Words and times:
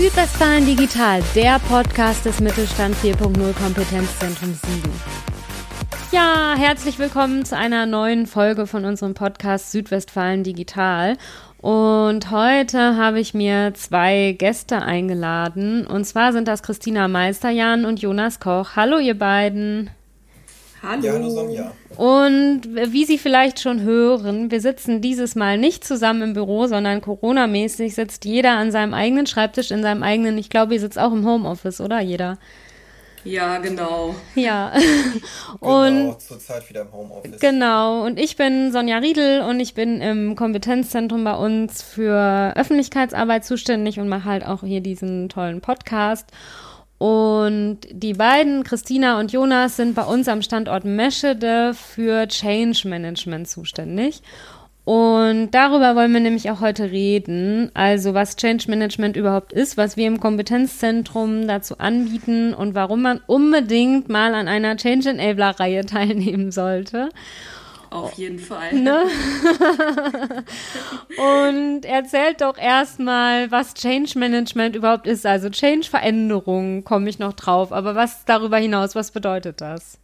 Südwestfalen 0.00 0.64
Digital, 0.64 1.22
der 1.34 1.58
Podcast 1.58 2.24
des 2.24 2.40
Mittelstand 2.40 2.96
4.0 2.96 3.52
Kompetenzzentrum 3.52 4.54
Siegen. 4.54 4.92
Ja, 6.10 6.54
herzlich 6.56 6.98
willkommen 6.98 7.44
zu 7.44 7.54
einer 7.54 7.84
neuen 7.84 8.24
Folge 8.24 8.66
von 8.66 8.86
unserem 8.86 9.12
Podcast 9.12 9.72
Südwestfalen 9.72 10.42
Digital. 10.42 11.18
Und 11.58 12.30
heute 12.30 12.96
habe 12.96 13.20
ich 13.20 13.34
mir 13.34 13.74
zwei 13.74 14.34
Gäste 14.38 14.80
eingeladen. 14.80 15.86
Und 15.86 16.06
zwar 16.06 16.32
sind 16.32 16.48
das 16.48 16.62
Christina 16.62 17.06
Meisterjan 17.06 17.84
und 17.84 18.00
Jonas 18.00 18.40
Koch. 18.40 18.76
Hallo, 18.76 18.96
ihr 18.96 19.18
beiden. 19.18 19.90
Hallo. 20.82 21.02
Ja, 21.04 21.12
hallo 21.12 21.28
Sonja. 21.28 21.72
Und 21.96 22.62
wie 22.74 23.04
Sie 23.04 23.18
vielleicht 23.18 23.60
schon 23.60 23.82
hören, 23.82 24.50
wir 24.50 24.60
sitzen 24.62 25.02
dieses 25.02 25.34
Mal 25.34 25.58
nicht 25.58 25.84
zusammen 25.84 26.22
im 26.22 26.32
Büro, 26.32 26.66
sondern 26.66 27.02
Corona-mäßig 27.02 27.94
sitzt 27.94 28.24
jeder 28.24 28.52
an 28.52 28.72
seinem 28.72 28.94
eigenen 28.94 29.26
Schreibtisch, 29.26 29.70
in 29.70 29.82
seinem 29.82 30.02
eigenen, 30.02 30.38
ich 30.38 30.48
glaube, 30.48 30.74
ihr 30.74 30.80
sitzt 30.80 30.98
auch 30.98 31.12
im 31.12 31.26
Homeoffice, 31.26 31.82
oder? 31.82 32.00
Jeder. 32.00 32.38
Ja, 33.24 33.58
genau. 33.58 34.14
Ja. 34.34 34.72
Genau, 35.60 35.78
und 35.78 35.96
genau, 35.96 36.14
zurzeit 36.14 36.68
wieder 36.70 36.82
im 36.82 36.92
Homeoffice. 36.92 37.40
Genau. 37.40 38.04
Und 38.04 38.18
ich 38.18 38.36
bin 38.36 38.72
Sonja 38.72 38.98
Riedel 38.98 39.42
und 39.42 39.60
ich 39.60 39.74
bin 39.74 40.00
im 40.00 40.36
Kompetenzzentrum 40.36 41.24
bei 41.24 41.34
uns 41.34 41.82
für 41.82 42.54
Öffentlichkeitsarbeit 42.56 43.44
zuständig 43.44 43.98
und 44.00 44.08
mache 44.08 44.24
halt 44.24 44.46
auch 44.46 44.62
hier 44.62 44.80
diesen 44.80 45.28
tollen 45.28 45.60
Podcast. 45.60 46.30
Und 47.00 47.78
die 47.90 48.12
beiden, 48.12 48.62
Christina 48.62 49.18
und 49.18 49.32
Jonas, 49.32 49.76
sind 49.76 49.94
bei 49.94 50.02
uns 50.02 50.28
am 50.28 50.42
Standort 50.42 50.84
Meschede 50.84 51.72
für 51.72 52.28
Change 52.28 52.86
Management 52.86 53.48
zuständig. 53.48 54.20
Und 54.84 55.52
darüber 55.52 55.96
wollen 55.96 56.12
wir 56.12 56.20
nämlich 56.20 56.50
auch 56.50 56.60
heute 56.60 56.90
reden. 56.90 57.70
Also 57.72 58.12
was 58.12 58.36
Change 58.36 58.66
Management 58.68 59.16
überhaupt 59.16 59.54
ist, 59.54 59.78
was 59.78 59.96
wir 59.96 60.06
im 60.06 60.20
Kompetenzzentrum 60.20 61.48
dazu 61.48 61.78
anbieten 61.78 62.52
und 62.52 62.74
warum 62.74 63.00
man 63.00 63.22
unbedingt 63.26 64.10
mal 64.10 64.34
an 64.34 64.46
einer 64.46 64.76
Change 64.76 65.08
Enabler 65.08 65.58
Reihe 65.58 65.86
teilnehmen 65.86 66.52
sollte. 66.52 67.08
Auf 67.90 68.14
jeden 68.14 68.38
Fall. 68.38 68.72
Ne? 68.72 69.04
und 71.18 71.84
erzählt 71.84 72.40
doch 72.40 72.56
erstmal, 72.56 73.50
was 73.50 73.74
Change 73.74 74.18
Management 74.18 74.76
überhaupt 74.76 75.06
ist. 75.06 75.26
Also 75.26 75.50
Change 75.50 75.88
Veränderung 75.88 76.84
komme 76.84 77.08
ich 77.10 77.18
noch 77.18 77.32
drauf. 77.32 77.72
Aber 77.72 77.94
was 77.94 78.24
darüber 78.24 78.58
hinaus, 78.58 78.94
was 78.94 79.10
bedeutet 79.10 79.60
das? 79.60 79.98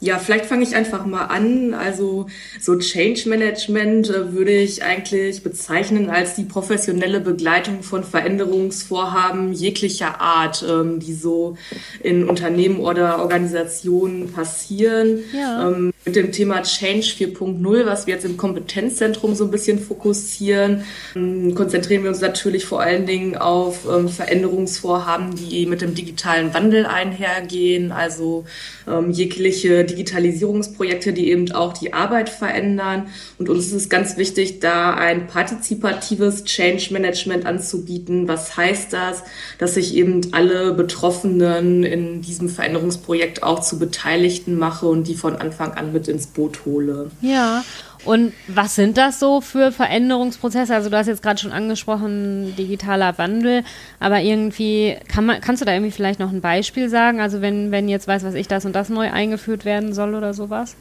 Ja, 0.00 0.18
vielleicht 0.18 0.46
fange 0.46 0.62
ich 0.62 0.76
einfach 0.76 1.06
mal 1.06 1.24
an. 1.24 1.74
Also 1.74 2.26
so 2.60 2.78
Change 2.78 3.28
Management 3.28 4.08
äh, 4.10 4.32
würde 4.32 4.52
ich 4.52 4.84
eigentlich 4.84 5.42
bezeichnen 5.42 6.08
als 6.08 6.34
die 6.34 6.44
professionelle 6.44 7.20
Begleitung 7.20 7.82
von 7.82 8.04
Veränderungsvorhaben 8.04 9.52
jeglicher 9.52 10.20
Art, 10.20 10.64
ähm, 10.68 11.00
die 11.00 11.14
so 11.14 11.56
in 12.00 12.28
Unternehmen 12.28 12.78
oder 12.78 13.18
Organisationen 13.18 14.32
passieren. 14.32 15.20
Ja. 15.32 15.68
Ähm, 15.68 15.92
mit 16.04 16.16
dem 16.16 16.32
Thema 16.32 16.62
Change 16.62 17.06
4.0, 17.06 17.84
was 17.84 18.06
wir 18.06 18.14
jetzt 18.14 18.24
im 18.24 18.36
Kompetenzzentrum 18.36 19.34
so 19.34 19.44
ein 19.44 19.50
bisschen 19.50 19.78
fokussieren, 19.78 20.84
ähm, 21.16 21.54
konzentrieren 21.54 22.04
wir 22.04 22.10
uns 22.10 22.20
natürlich 22.20 22.64
vor 22.64 22.80
allen 22.80 23.04
Dingen 23.04 23.36
auf 23.36 23.80
ähm, 23.90 24.08
Veränderungsvorhaben, 24.08 25.34
die 25.34 25.66
mit 25.66 25.82
dem 25.82 25.94
digitalen 25.94 26.54
Wandel 26.54 26.86
einhergehen, 26.86 27.92
also 27.92 28.44
ähm, 28.86 29.10
jegliche 29.10 29.87
Digitalisierungsprojekte, 29.88 31.12
die 31.12 31.30
eben 31.30 31.50
auch 31.52 31.72
die 31.72 31.92
Arbeit 31.92 32.28
verändern. 32.28 33.08
Und 33.38 33.48
uns 33.48 33.66
ist 33.66 33.72
es 33.72 33.88
ganz 33.88 34.16
wichtig, 34.16 34.60
da 34.60 34.94
ein 34.94 35.26
partizipatives 35.26 36.44
Change 36.44 36.92
Management 36.92 37.46
anzubieten. 37.46 38.28
Was 38.28 38.56
heißt 38.56 38.92
das? 38.92 39.22
Dass 39.58 39.74
sich 39.74 39.96
eben 39.96 40.20
alle 40.32 40.72
Betroffenen 40.72 41.82
in 41.82 42.22
diesem 42.22 42.48
Veränderungsprojekt 42.48 43.42
auch 43.42 43.60
zu 43.60 43.78
Beteiligten 43.78 44.56
mache 44.58 44.86
und 44.86 45.08
die 45.08 45.14
von 45.14 45.36
Anfang 45.36 45.72
an 45.72 45.92
mit 45.92 46.06
ins 46.08 46.28
Boot 46.28 46.64
hole. 46.64 47.10
Ja. 47.20 47.64
Und 48.04 48.32
was 48.46 48.74
sind 48.74 48.96
das 48.96 49.18
so 49.18 49.40
für 49.40 49.72
Veränderungsprozesse? 49.72 50.74
Also 50.74 50.88
du 50.88 50.96
hast 50.96 51.08
jetzt 51.08 51.22
gerade 51.22 51.40
schon 51.40 51.52
angesprochen, 51.52 52.54
digitaler 52.56 53.18
Wandel, 53.18 53.64
aber 54.00 54.20
irgendwie, 54.20 54.96
kann 55.08 55.26
man, 55.26 55.40
kannst 55.40 55.60
du 55.62 55.66
da 55.66 55.72
irgendwie 55.72 55.90
vielleicht 55.90 56.20
noch 56.20 56.30
ein 56.30 56.40
Beispiel 56.40 56.88
sagen? 56.88 57.20
Also 57.20 57.40
wenn, 57.40 57.70
wenn 57.72 57.88
jetzt 57.88 58.06
weiß, 58.06 58.24
was 58.24 58.34
ich, 58.34 58.48
das 58.48 58.64
und 58.64 58.74
das 58.74 58.88
neu 58.88 59.10
eingeführt 59.10 59.64
werden 59.64 59.92
soll 59.92 60.14
oder 60.14 60.32
sowas? 60.32 60.76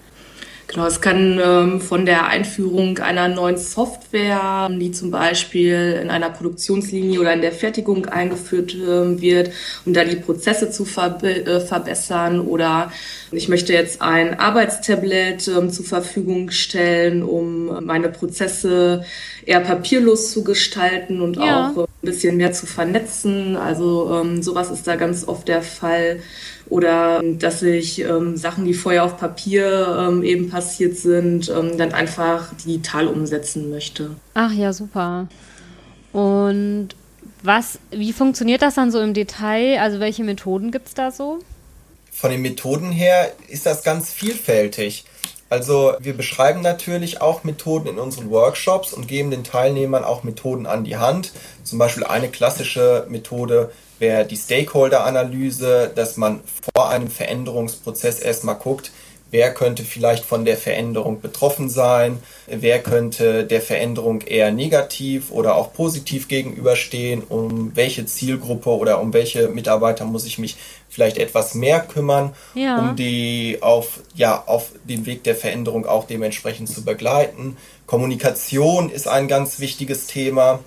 Genau, 0.68 0.86
es 0.86 1.00
kann 1.00 1.40
ähm, 1.42 1.80
von 1.80 2.06
der 2.06 2.28
Einführung 2.28 3.00
einer 3.00 3.30
neuen 3.30 3.58
Software, 3.58 4.70
die 4.70 4.92
zum 4.92 5.12
Beispiel 5.12 5.98
in 6.02 6.10
einer 6.10 6.30
Produktionslinie 6.30 7.22
oder 7.22 7.34
in 7.34 7.42
der 7.42 7.54
Fertigung 7.54 8.06
eingeführt 8.08 8.76
äh, 8.76 9.22
wird, 9.22 9.52
um 9.86 9.94
da 9.94 10.04
die 10.04 10.18
Prozesse 10.18 10.70
zu 10.70 10.84
ver 10.84 11.24
äh, 11.24 11.62
verbessern. 11.62 12.42
Oder 12.42 12.92
ich 13.32 13.48
möchte 13.48 13.72
jetzt 13.72 14.02
ein 14.02 14.38
Arbeitstablet 14.38 15.48
ähm, 15.48 15.72
zur 15.72 15.86
Verfügung 15.86 16.52
stellen, 16.52 17.24
um 17.24 17.86
meine 17.86 18.10
Prozesse 18.10 19.06
eher 19.46 19.62
papierlos 19.62 20.34
zu 20.34 20.44
gestalten 20.44 21.22
und 21.22 21.38
ja. 21.38 21.70
auch 21.72 21.78
äh, 21.78 21.82
ein 21.84 21.88
bisschen 22.02 22.36
mehr 22.36 22.52
zu 22.52 22.66
vernetzen. 22.66 23.56
Also 23.56 24.22
ähm, 24.22 24.44
sowas 24.44 24.70
ist 24.70 24.86
da 24.86 24.98
ganz 24.98 25.26
oft 25.26 25.48
der 25.48 25.62
Fall 25.62 26.20
oder 26.70 27.22
ähm, 27.22 27.40
dass 27.40 27.62
ich 27.62 28.02
ähm, 28.02 28.38
Sachen, 28.38 28.66
die 28.66 28.74
vorher 28.74 29.04
auf 29.04 29.18
Papier 29.18 30.08
ähm, 30.10 30.24
eben 30.24 30.50
passiert 30.50 30.98
sind, 30.98 31.50
ähm, 31.50 31.78
dann 31.78 31.94
einfach 31.94 32.54
digital 32.56 33.08
umsetzen 33.08 33.70
möchte. 33.70 34.12
Ach 34.34 34.52
ja, 34.52 34.74
super. 34.74 35.28
Und 36.12 36.90
was, 37.44 37.80
wie 37.92 38.14
funktioniert 38.14 38.62
das 38.62 38.76
dann 38.76 38.92
so 38.92 39.00
im 39.00 39.14
Detail? 39.14 39.80
Also 39.80 40.00
welche 40.00 40.24
Methoden 40.24 40.72
gibt 40.72 40.88
es 40.88 40.94
da 40.94 41.12
so? 41.12 41.40
Von 42.12 42.32
den 42.32 42.42
Methoden 42.42 42.92
her 42.92 43.32
ist 43.48 43.66
das 43.66 43.84
ganz 43.84 44.12
vielfältig. 44.12 45.06
Also 45.50 45.94
wir 46.00 46.16
beschreiben 46.16 46.62
natürlich 46.62 47.22
auch 47.22 47.44
Methoden 47.44 47.88
in 47.88 48.00
unseren 48.00 48.30
Workshops 48.32 48.92
und 48.92 49.08
geben 49.08 49.32
den 49.32 49.44
Teilnehmern 49.46 50.04
auch 50.04 50.24
Methoden 50.24 50.66
an 50.66 50.84
die 50.84 50.98
Hand. 50.98 51.32
Zum 51.64 51.80
Beispiel 51.80 52.04
eine 52.04 52.28
klassische 52.28 53.06
Methode 53.10 53.72
wäre 54.00 54.25
die 54.25 54.38
Stakeholder-Analyse, 54.38 55.91
dass 55.94 56.18
man 56.18 56.41
vor 56.75 56.90
einem 56.90 57.09
Veränderungsprozess 57.09 58.19
erstmal 58.19 58.56
guckt, 58.56 58.91
wer 59.31 59.53
könnte 59.53 59.84
vielleicht 59.84 60.24
von 60.24 60.46
der 60.46 60.58
Veränderung 60.58 61.22
betroffen 61.22 61.69
sein, 61.69 62.19
wer 62.47 62.81
könnte 62.81 63.46
der 63.46 63.62
Veränderung 63.62 64.22
eher 64.22 64.52
negativ 64.52 65.31
oder 65.31 65.56
auch 65.56 65.74
positiv 65.74 66.28
gegenüberstehen, 66.28 67.24
um 67.24 67.75
welche 67.75 68.06
Zielgruppe 68.06 68.69
oder 68.69 69.02
um 69.02 69.13
welche 69.13 69.50
Mitarbeiter 69.50 70.06
muss 70.06 70.25
ich 70.25 70.38
mich 70.38 70.57
vielleicht 70.90 71.18
etwas 71.18 71.53
mehr 71.56 71.81
kümmern, 71.81 72.34
ja. 72.53 72.80
um 72.80 72.96
die 72.96 73.57
auf, 73.62 74.00
ja, 74.16 74.44
auf 74.46 74.72
dem 74.86 75.06
Weg 75.06 75.24
der 75.24 75.36
Veränderung 75.36 75.86
auch 75.86 76.06
dementsprechend 76.06 76.69
zu 76.69 76.84
begleiten. 76.86 77.57
Kommunikation 77.86 78.90
ist 78.90 79.07
ein 79.07 79.28
ganz 79.28 79.59
wichtiges 79.59 80.07
Thema. 80.07 80.59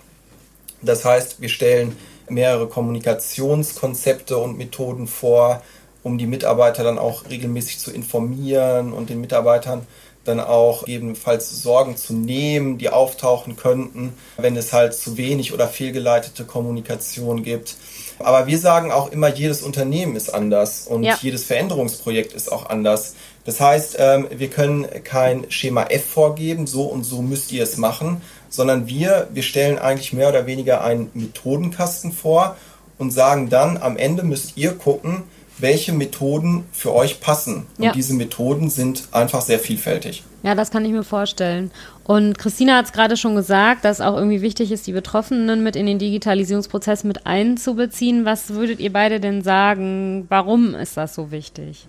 Das 0.82 1.04
heißt, 1.04 1.40
wir 1.40 1.48
stellen 1.48 1.96
mehrere 2.30 2.68
Kommunikationskonzepte 2.68 4.38
und 4.38 4.58
Methoden 4.58 5.06
vor, 5.06 5.62
um 6.02 6.18
die 6.18 6.26
Mitarbeiter 6.26 6.84
dann 6.84 6.98
auch 6.98 7.28
regelmäßig 7.28 7.78
zu 7.78 7.92
informieren 7.92 8.92
und 8.92 9.10
den 9.10 9.20
Mitarbeitern 9.20 9.86
dann 10.24 10.40
auch 10.40 10.84
gegebenenfalls 10.84 11.62
Sorgen 11.62 11.96
zu 11.96 12.12
nehmen, 12.12 12.78
die 12.78 12.90
auftauchen 12.90 13.56
könnten, 13.56 14.12
wenn 14.36 14.56
es 14.56 14.72
halt 14.72 14.94
zu 14.94 15.16
wenig 15.16 15.54
oder 15.54 15.66
fehlgeleitete 15.66 16.44
Kommunikation 16.44 17.42
gibt. 17.42 17.76
Aber 18.18 18.46
wir 18.46 18.58
sagen 18.58 18.92
auch 18.92 19.10
immer, 19.12 19.28
jedes 19.28 19.62
Unternehmen 19.62 20.16
ist 20.16 20.32
anders 20.32 20.86
und 20.86 21.04
ja. 21.04 21.18
jedes 21.22 21.44
Veränderungsprojekt 21.44 22.34
ist 22.34 22.52
auch 22.52 22.68
anders. 22.68 23.14
Das 23.44 23.60
heißt, 23.60 23.96
ähm, 23.98 24.28
wir 24.30 24.50
können 24.50 24.86
kein 25.04 25.50
Schema 25.50 25.84
F 25.84 26.04
vorgeben, 26.04 26.66
so 26.66 26.82
und 26.82 27.04
so 27.04 27.22
müsst 27.22 27.50
ihr 27.52 27.62
es 27.62 27.78
machen, 27.78 28.20
sondern 28.50 28.86
wir, 28.86 29.28
wir 29.32 29.42
stellen 29.42 29.78
eigentlich 29.78 30.12
mehr 30.12 30.28
oder 30.28 30.44
weniger 30.46 30.84
einen 30.84 31.10
Methodenkasten 31.14 32.12
vor 32.12 32.56
und 32.98 33.12
sagen 33.12 33.48
dann, 33.48 33.78
am 33.78 33.96
Ende 33.96 34.24
müsst 34.24 34.58
ihr 34.58 34.72
gucken, 34.72 35.22
welche 35.58 35.92
Methoden 35.92 36.64
für 36.72 36.94
euch 36.94 37.20
passen. 37.20 37.66
Und 37.78 37.84
ja. 37.84 37.92
diese 37.92 38.14
Methoden 38.14 38.70
sind 38.70 39.08
einfach 39.12 39.42
sehr 39.42 39.58
vielfältig. 39.58 40.24
Ja, 40.42 40.54
das 40.54 40.70
kann 40.70 40.84
ich 40.84 40.92
mir 40.92 41.04
vorstellen. 41.04 41.70
Und 42.04 42.38
Christina 42.38 42.76
hat 42.76 42.86
es 42.86 42.92
gerade 42.92 43.16
schon 43.16 43.36
gesagt, 43.36 43.84
dass 43.84 44.00
auch 44.00 44.16
irgendwie 44.16 44.40
wichtig 44.40 44.72
ist, 44.72 44.86
die 44.86 44.92
Betroffenen 44.92 45.62
mit 45.62 45.76
in 45.76 45.86
den 45.86 45.98
Digitalisierungsprozess 45.98 47.04
mit 47.04 47.26
einzubeziehen. 47.26 48.24
Was 48.24 48.50
würdet 48.50 48.80
ihr 48.80 48.92
beide 48.92 49.20
denn 49.20 49.42
sagen? 49.42 50.26
Warum 50.28 50.74
ist 50.74 50.96
das 50.96 51.14
so 51.14 51.30
wichtig? 51.30 51.86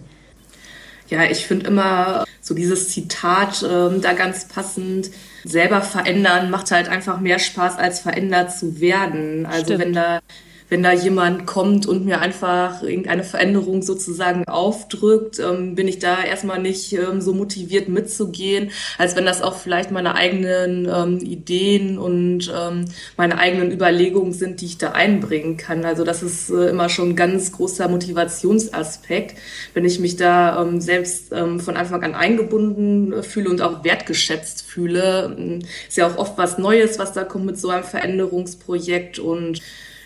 Ja, 1.10 1.24
ich 1.24 1.46
finde 1.46 1.68
immer 1.68 2.26
so 2.42 2.54
dieses 2.54 2.90
Zitat 2.90 3.64
äh, 3.64 4.00
da 4.00 4.14
ganz 4.14 4.48
passend. 4.48 5.12
Selber 5.44 5.82
verändern 5.82 6.50
macht 6.50 6.72
halt 6.72 6.88
einfach 6.90 7.20
mehr 7.20 7.40
Spaß, 7.40 7.78
als 7.78 8.00
verändert 8.00 8.52
zu 8.54 8.80
werden. 8.80 9.46
Also 9.46 9.66
Stimmt. 9.66 9.80
wenn 9.80 9.94
da 9.94 10.20
wenn 10.72 10.84
da 10.84 10.94
jemand 10.94 11.46
kommt 11.46 11.86
und 11.86 12.06
mir 12.06 12.22
einfach 12.22 12.82
irgendeine 12.82 13.26
Veränderung 13.26 13.82
sozusagen 13.82 14.48
aufdrückt, 14.48 15.38
ähm, 15.38 15.76
bin 15.76 15.86
ich 15.86 16.00
da 16.00 16.24
erstmal 16.24 16.62
nicht 16.62 16.94
ähm, 16.94 17.20
so 17.20 17.34
motiviert 17.34 17.90
mitzugehen, 17.90 18.72
als 18.98 19.18
wenn 19.18 19.26
das 19.26 19.42
auch 19.42 19.58
vielleicht 19.58 19.92
meine 19.92 20.16
eigenen 20.16 20.90
ähm, 20.90 21.20
Ideen 21.20 21.98
und 21.98 22.50
ähm, 22.58 22.86
meine 23.18 23.38
eigenen 23.38 23.70
Überlegungen 23.70 24.32
sind, 24.32 24.62
die 24.62 24.68
ich 24.68 24.78
da 24.78 24.94
einbringen 24.94 25.58
kann. 25.58 25.84
Also 25.84 26.06
das 26.06 26.24
ist 26.24 26.50
äh, 26.50 26.70
immer 26.70 26.88
schon 26.88 27.10
ein 27.10 27.16
ganz 27.18 27.52
großer 27.52 27.90
Motivationsaspekt, 27.90 29.38
wenn 29.74 29.84
ich 29.84 30.00
mich 30.00 30.16
da 30.16 30.62
ähm, 30.62 30.80
selbst 30.80 31.34
ähm, 31.34 31.60
von 31.60 31.76
Anfang 31.76 32.02
an 32.04 32.16
eingebunden 32.16 33.24
fühle 33.24 33.50
und 33.50 33.62
auch 33.62 33.84
wertgeschätzt 33.84 34.62
fühle. 34.62 35.60
Ist 35.90 35.98
ja 35.98 36.08
auch 36.08 36.18
oft 36.18 36.38
was 36.38 36.58
Neues, 36.58 36.98
was 36.98 37.12
da 37.12 37.26
kommt 37.26 37.46
mit 37.46 37.60
so 37.60 37.68
einem 37.72 37.84
Veränderungsprojekt 37.84 39.20
und 39.20 39.62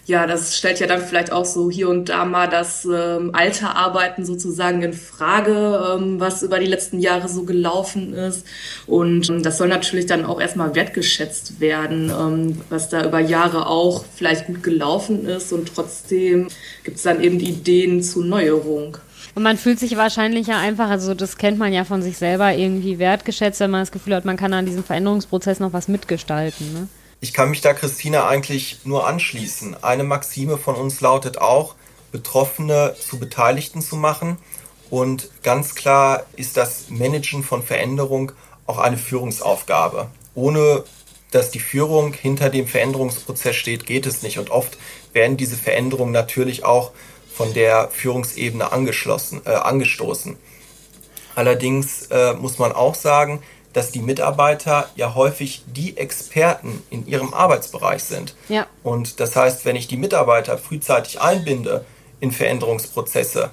ja, 0.08 0.28
das 0.28 0.56
stellt 0.56 0.80
ja 0.80 0.86
dann 0.86 1.02
vielleicht 1.02 1.32
auch 1.32 1.46
so 1.46 1.72
hier 1.72 1.90
und 1.90 2.10
da 2.10 2.26
mal 2.26 2.48
das 2.48 2.86
ähm, 2.86 3.32
alte 3.34 3.68
Arbeiten 3.70 4.24
sozusagen 4.24 4.84
in 4.84 4.94
Frage, 4.94 5.96
ähm, 5.96 6.20
was 6.20 6.44
über 6.44 6.60
die 6.60 6.68
letzten 6.68 7.00
Jahre 7.00 7.28
so 7.28 7.44
gelaufen 7.44 8.14
ist. 8.14 8.46
Und 8.86 9.30
ähm, 9.30 9.42
das 9.42 9.58
soll 9.58 9.68
natürlich 9.68 10.06
dann 10.06 10.24
auch 10.24 10.40
erstmal 10.40 10.76
wertgeschätzt 10.76 11.60
werden, 11.60 12.12
ähm, 12.12 12.62
was 12.70 12.90
da 12.90 13.04
über 13.04 13.20
Jahre 13.20 13.68
auch 13.68 14.06
vielleicht 14.16 14.46
gut 14.46 14.62
gelaufen 14.62 15.26
ist. 15.26 15.52
Und 15.52 15.74
trotzdem 15.74 16.50
gibt 16.84 16.98
es 16.98 17.04
dann 17.04 17.20
eben 17.22 17.40
die 17.40 17.50
Ideen 17.50 18.04
zu 18.04 18.24
Neuerung. 18.24 18.98
Und 19.34 19.42
man 19.42 19.58
fühlt 19.58 19.80
sich 19.80 19.98
wahrscheinlich 19.98 20.46
ja 20.48 20.60
einfach, 20.60 20.90
also 20.90 21.16
das 21.16 21.38
kennt 21.38 21.58
man 21.58 21.74
ja 21.74 21.84
von 21.84 22.04
sich 22.04 22.18
selber, 22.18 22.54
irgendwie 22.54 23.00
wertgeschätzt, 23.00 23.60
wenn 23.60 23.72
man 23.72 23.82
das 23.82 23.92
Gefühl 23.92 24.16
hat, 24.16 24.24
man 24.24 24.38
kann 24.38 24.54
an 24.54 24.68
diesem 24.68 24.84
Veränderungsprozess 24.84 25.60
noch 25.60 25.74
was 25.74 25.88
mitgestalten. 25.88 26.74
Ne? 26.74 26.88
Ich 27.22 27.34
kann 27.34 27.50
mich 27.50 27.62
da 27.62 27.74
Christina 27.74 28.28
eigentlich 28.28 28.80
nur 28.84 29.08
anschließen. 29.08 29.84
Eine 29.84 30.04
Maxime 30.04 30.58
von 30.58 30.76
uns 30.76 31.02
lautet 31.02 31.38
auch, 31.40 31.76
Betroffene 32.12 32.96
zu 33.00 33.20
Beteiligten 33.20 33.82
zu 33.82 33.96
machen. 33.96 34.38
Und 34.90 35.30
ganz 35.44 35.76
klar 35.76 36.26
ist 36.36 36.58
das 36.58 36.90
Managen 36.90 37.44
von 37.44 37.64
Veränderung 37.64 38.32
auch 38.68 38.78
eine 38.78 38.98
Führungsaufgabe. 38.98 40.08
Ohne 40.36 40.84
dass 41.32 41.52
die 41.52 41.60
Führung 41.60 42.14
hinter 42.14 42.50
dem 42.50 42.68
Veränderungsprozess 42.68 43.56
steht, 43.56 43.86
geht 43.86 44.06
es 44.06 44.22
nicht. 44.22 44.40
Und 44.40 44.52
oft 44.52 44.78
werden 45.12 45.38
diese 45.38 45.58
Veränderungen 45.58 46.12
natürlich 46.12 46.64
auch 46.64 46.92
von 47.34 47.54
der 47.54 47.90
Führungsebene 47.90 48.72
angeschlossen, 48.72 49.42
äh, 49.46 49.50
angestoßen. 49.50 50.38
Allerdings 51.36 52.08
äh, 52.08 52.34
muss 52.34 52.60
man 52.60 52.72
auch 52.72 52.96
sagen, 52.96 53.44
dass 53.76 53.92
die 53.92 54.00
Mitarbeiter 54.00 54.88
ja 54.96 55.16
häufig 55.16 55.64
die 55.68 55.98
Experten 55.98 56.82
in 56.90 57.06
ihrem 57.08 57.34
Arbeitsbereich 57.34 58.06
sind. 58.06 58.34
Ja. 58.48 58.68
Und 58.84 59.20
das 59.20 59.36
heißt, 59.36 59.66
wenn 59.66 59.76
ich 59.76 59.90
die 59.90 59.98
Mitarbeiter 59.98 60.58
frühzeitig 60.58 61.20
einbinde 61.20 61.84
in 62.22 62.32
Veränderungsprozesse, 62.32 63.50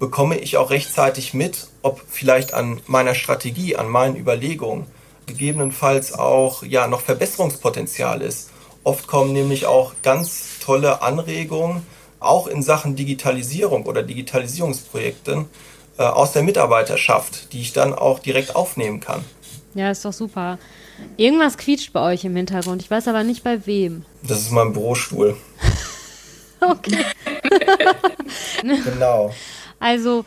bekomme 0.00 0.36
ich 0.38 0.56
auch 0.56 0.70
rechtzeitig 0.70 1.32
mit, 1.32 1.68
ob 1.82 2.02
vielleicht 2.08 2.54
an 2.54 2.80
meiner 2.88 3.14
Strategie, 3.14 3.76
an 3.76 3.88
meinen 3.88 4.16
Überlegungen 4.16 4.88
gegebenenfalls 5.26 6.12
auch 6.12 6.64
ja 6.64 6.88
noch 6.88 7.02
Verbesserungspotenzial 7.02 8.22
ist. 8.22 8.50
Oft 8.82 9.06
kommen 9.06 9.32
nämlich 9.32 9.66
auch 9.66 9.92
ganz 10.02 10.58
tolle 10.58 11.02
Anregungen, 11.02 11.86
auch 12.18 12.48
in 12.48 12.64
Sachen 12.64 12.96
Digitalisierung 12.96 13.86
oder 13.86 14.02
Digitalisierungsprojekten 14.02 15.46
äh, 15.98 16.02
aus 16.02 16.32
der 16.32 16.42
Mitarbeiterschaft, 16.42 17.52
die 17.52 17.60
ich 17.60 17.72
dann 17.72 17.94
auch 17.94 18.18
direkt 18.18 18.54
aufnehmen 18.54 19.00
kann. 19.00 19.24
Ja, 19.76 19.90
ist 19.90 20.04
doch 20.06 20.12
super. 20.14 20.58
Irgendwas 21.18 21.58
quietscht 21.58 21.92
bei 21.92 22.00
euch 22.00 22.24
im 22.24 22.34
Hintergrund. 22.34 22.80
Ich 22.80 22.90
weiß 22.90 23.08
aber 23.08 23.24
nicht 23.24 23.44
bei 23.44 23.66
wem. 23.66 24.06
Das 24.26 24.40
ist 24.40 24.50
mein 24.50 24.72
Bürostuhl. 24.72 25.36
okay. 26.60 27.04
genau. 28.62 29.34
Also, 29.78 30.24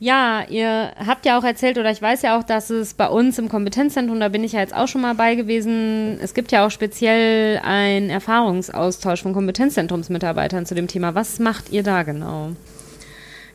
ja, 0.00 0.44
ihr 0.48 0.94
habt 0.96 1.26
ja 1.26 1.38
auch 1.38 1.44
erzählt, 1.44 1.78
oder 1.78 1.92
ich 1.92 2.02
weiß 2.02 2.22
ja 2.22 2.36
auch, 2.36 2.42
dass 2.42 2.70
es 2.70 2.94
bei 2.94 3.08
uns 3.08 3.38
im 3.38 3.48
Kompetenzzentrum, 3.48 4.18
da 4.18 4.28
bin 4.28 4.42
ich 4.42 4.52
ja 4.52 4.60
jetzt 4.60 4.74
auch 4.74 4.88
schon 4.88 5.02
mal 5.02 5.14
bei 5.14 5.36
gewesen, 5.36 6.18
es 6.20 6.34
gibt 6.34 6.50
ja 6.50 6.66
auch 6.66 6.72
speziell 6.72 7.60
einen 7.62 8.10
Erfahrungsaustausch 8.10 9.22
von 9.22 9.32
Kompetenzzentrumsmitarbeitern 9.32 10.66
zu 10.66 10.74
dem 10.74 10.88
Thema. 10.88 11.14
Was 11.14 11.38
macht 11.38 11.70
ihr 11.70 11.84
da 11.84 12.02
genau? 12.02 12.50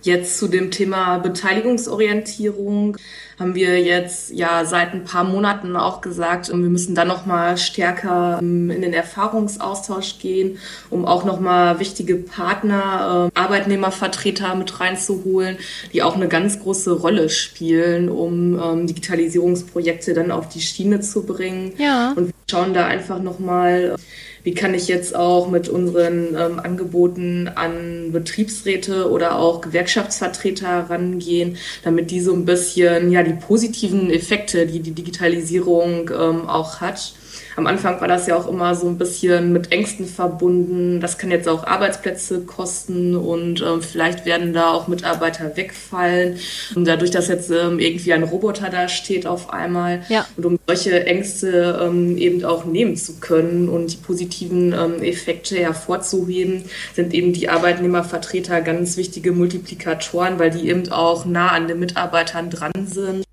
Jetzt 0.04 0.38
zu 0.38 0.48
dem 0.48 0.72
Thema 0.72 1.18
Beteiligungsorientierung 1.20 2.98
haben 3.40 3.56
wir 3.56 3.82
jetzt 3.82 4.32
ja 4.32 4.66
seit 4.66 4.94
ein 4.94 5.04
paar 5.04 5.24
Monaten 5.24 5.76
auch 5.76 6.02
gesagt, 6.02 6.50
wir 6.50 6.56
müssen 6.56 6.96
dann 6.96 7.08
noch 7.08 7.26
mal 7.26 7.58
stärker 7.58 8.40
ähm, 8.42 8.70
in 8.70 8.82
den 8.82 8.94
Erfahrungsaustausch 8.94 10.20
gehen, 10.20 10.60
um 10.90 11.06
auch 11.06 11.24
noch 11.26 11.40
mal 11.40 11.80
wichtige 11.80 12.16
Partner, 12.16 13.30
ähm, 13.34 13.42
Arbeitnehmervertreter 13.42 14.56
mit 14.56 14.80
reinzuholen, 14.80 15.58
die 15.94 16.04
auch 16.04 16.16
eine 16.16 16.28
ganz 16.28 16.60
große 16.60 16.92
Rolle 16.92 17.30
spielen, 17.30 18.10
um 18.10 18.60
ähm, 18.60 18.88
Digitalisierungsprojekte 18.88 20.14
dann 20.14 20.32
auf 20.32 20.50
die 20.50 20.62
Schiene 20.62 21.02
zu 21.02 21.26
bringen. 21.26 21.74
Ja. 21.78 22.14
Und 22.16 22.28
wir 22.28 22.34
schauen 22.50 22.74
da 22.74 22.86
einfach 22.86 23.20
noch 23.20 23.40
mal 23.40 23.96
wie 24.44 24.54
kann 24.54 24.74
ich 24.74 24.88
jetzt 24.88 25.16
auch 25.16 25.50
mit 25.50 25.70
unseren 25.70 26.36
ähm, 26.36 26.60
Angeboten 26.60 27.50
an 27.54 28.12
Betriebsräte 28.12 29.10
oder 29.10 29.40
auch 29.40 29.62
Gewerkschaftsvertreter 29.62 30.90
rangehen, 30.90 31.58
damit 31.84 32.12
die 32.12 32.20
so 32.20 32.34
ein 32.34 32.46
bisschen 32.46 33.12
ja 33.12 33.24
die 33.24 33.34
positiven 33.34 34.10
Effekte, 34.10 34.66
die 34.66 34.80
die 34.80 34.92
Digitalisierung 34.92 36.10
ähm, 36.10 36.48
auch 36.48 36.82
hat, 36.82 37.14
am 37.56 37.68
Anfang 37.68 38.02
war 38.02 38.08
das 38.08 38.28
ja 38.28 38.36
auch 38.36 38.48
immer 38.48 38.76
so 38.76 38.88
ein 38.88 38.98
bisschen 38.98 39.54
mit 39.54 39.72
Ängsten 39.72 40.06
verbunden. 40.06 41.00
Das 41.00 41.18
kann 41.18 41.32
jetzt 41.32 41.48
auch 41.48 41.66
Arbeitsplätze 41.66 42.42
kosten 42.42 43.16
und 43.16 43.62
ähm, 43.62 43.82
vielleicht 43.82 44.26
werden 44.26 44.54
da 44.54 44.72
auch 44.72 44.88
Mitarbeiter 44.88 45.56
wegfallen. 45.56 46.40
Und 46.76 46.88
dadurch, 46.88 47.12
dass 47.12 47.28
jetzt 47.28 47.52
ähm, 47.52 47.80
irgendwie 47.80 48.14
ein 48.14 48.24
Roboter 48.24 48.70
da 48.70 48.88
steht 48.88 49.28
auf 49.28 49.52
einmal 49.52 50.02
ja. 50.10 50.26
und 50.38 50.46
um 50.46 50.60
solche 50.68 51.06
Ängste 51.06 51.80
ähm, 51.82 52.18
eben 52.18 52.44
auch 52.44 52.66
nehmen 52.66 52.96
zu 52.96 53.20
können 53.20 53.70
und 53.70 53.94
die 53.94 53.98
positiven 53.98 54.74
ähm, 54.74 55.04
Effekte 55.04 55.58
hervorzuheben, 55.58 56.64
sind 56.96 57.14
eben 57.14 57.34
die 57.34 57.50
Arbeitnehmervertreter 57.50 58.62
ganz 58.62 58.98
wichtige 58.98 59.32
Multiplikatoren, 59.32 60.40
weil 60.40 60.52
die 60.52 60.70
eben 60.70 60.92
auch 60.92 61.26
nah 61.26 61.50
an 61.50 61.68
den 61.68 61.80
Mitarbeitern 61.80 62.50
dran 62.50 62.72
sind. 62.86 63.24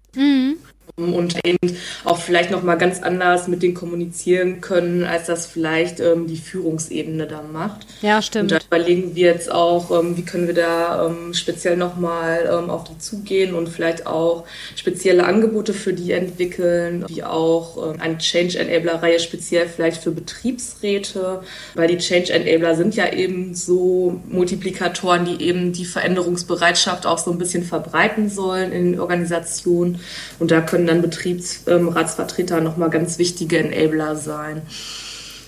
Und 1.01 1.37
eben 1.45 1.77
auch 2.05 2.19
vielleicht 2.19 2.51
noch 2.51 2.63
mal 2.63 2.77
ganz 2.77 3.03
anders 3.03 3.49
mit 3.49 3.63
denen 3.63 3.75
kommunizieren 3.75 4.61
können, 4.61 5.05
als 5.05 5.27
das 5.27 5.47
vielleicht 5.47 6.01
ähm, 6.01 6.27
die 6.27 6.37
Führungsebene 6.37 7.27
da 7.27 7.43
macht. 7.43 7.87
Ja, 8.03 8.23
stimmt. 8.23 8.53
Und 8.53 8.63
da 8.63 8.67
überlegen 8.67 9.15
wir 9.15 9.27
jetzt 9.27 9.51
auch, 9.51 9.91
ähm, 9.91 10.17
wie 10.17 10.25
können 10.25 10.47
wir 10.47 10.55
da 10.55 11.07
ähm, 11.07 11.35
speziell 11.35 11.77
noch 11.77 11.97
mal 11.97 12.49
ähm, 12.51 12.71
auf 12.71 12.85
die 12.85 12.99
zugehen 12.99 13.55
und 13.55 13.69
vielleicht 13.69 14.07
auch 14.07 14.45
spezielle 14.77 15.25
Angebote 15.25 15.73
für 15.73 15.93
die 15.93 16.13
entwickeln, 16.13 17.05
wie 17.09 17.23
auch 17.23 17.77
ähm, 17.77 18.01
eine 18.01 18.19
Change 18.19 18.59
Enabler 18.59 19.03
Reihe 19.03 19.21
speziell 19.21 19.69
vielleicht 19.69 20.03
für 20.03 20.11
Betriebsräte, 20.11 21.43
weil 21.75 21.89
die 21.89 21.99
Change 21.99 22.33
Enabler 22.33 22.75
sind 22.77 22.95
ja 22.95 23.13
eben 23.13 23.55
so 23.55 24.21
Multiplikatoren, 24.29 25.25
die 25.25 25.43
eben 25.45 25.73
die 25.73 25.85
Veränderungsbereitschaft 25.85 27.07
auch 27.07 27.19
so 27.19 27.31
ein 27.31 27.39
bisschen 27.39 27.65
verbreiten 27.65 28.29
sollen 28.29 28.73
in 28.73 29.01
Organisationen 29.01 30.01
und 30.39 30.51
da 30.51 30.61
können 30.61 30.87
dann 30.91 31.03
Betriebsratsvertreter 31.03 32.59
ähm, 32.59 32.65
nochmal 32.65 32.91
ganz 32.91 33.19
wichtige 33.19 33.59
Enabler 33.59 34.17
sein. 34.17 34.63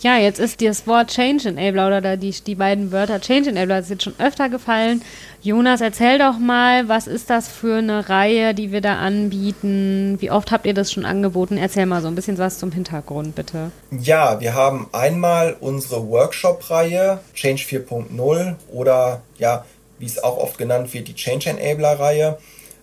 Ja, 0.00 0.16
jetzt 0.16 0.40
ist 0.40 0.60
das 0.60 0.86
Wort 0.88 1.10
Change 1.10 1.50
Enabler 1.50 1.98
oder 1.98 2.16
die, 2.16 2.32
die 2.32 2.56
beiden 2.56 2.90
Wörter 2.90 3.20
Change 3.20 3.50
Enabler 3.50 3.76
das 3.76 3.84
ist 3.84 3.90
jetzt 3.90 4.02
schon 4.02 4.14
öfter 4.18 4.48
gefallen. 4.48 5.02
Jonas, 5.42 5.80
erzähl 5.80 6.18
doch 6.18 6.38
mal, 6.38 6.88
was 6.88 7.06
ist 7.06 7.30
das 7.30 7.46
für 7.46 7.76
eine 7.76 8.08
Reihe, 8.08 8.52
die 8.52 8.72
wir 8.72 8.80
da 8.80 8.96
anbieten? 8.96 10.16
Wie 10.20 10.30
oft 10.30 10.50
habt 10.50 10.66
ihr 10.66 10.74
das 10.74 10.90
schon 10.90 11.04
angeboten? 11.04 11.56
Erzähl 11.56 11.86
mal 11.86 12.02
so 12.02 12.08
ein 12.08 12.16
bisschen 12.16 12.38
was 12.38 12.58
zum 12.58 12.72
Hintergrund, 12.72 13.36
bitte. 13.36 13.70
Ja, 13.92 14.40
wir 14.40 14.54
haben 14.54 14.88
einmal 14.90 15.56
unsere 15.60 16.08
Workshop-Reihe 16.08 17.20
Change 17.34 17.62
4.0 17.62 18.54
oder 18.72 19.22
ja, 19.38 19.64
wie 20.00 20.06
es 20.06 20.22
auch 20.22 20.36
oft 20.36 20.58
genannt 20.58 20.92
wird, 20.94 21.06
die 21.06 21.14
Change 21.14 21.50
Enabler-Reihe 21.50 22.38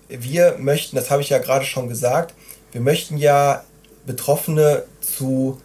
wir 0.10 0.56
möchten, 0.58 0.96
das 0.96 1.12
habe 1.12 1.22
ich 1.22 1.30
ja 1.30 1.38
gerade 1.38 1.66
schon 1.66 1.88
gesagt, 1.88 2.34
wir 2.72 2.82
möchten 2.82 3.18
ja 3.18 3.64
Betroffene 4.06 4.84
zu 5.02 5.62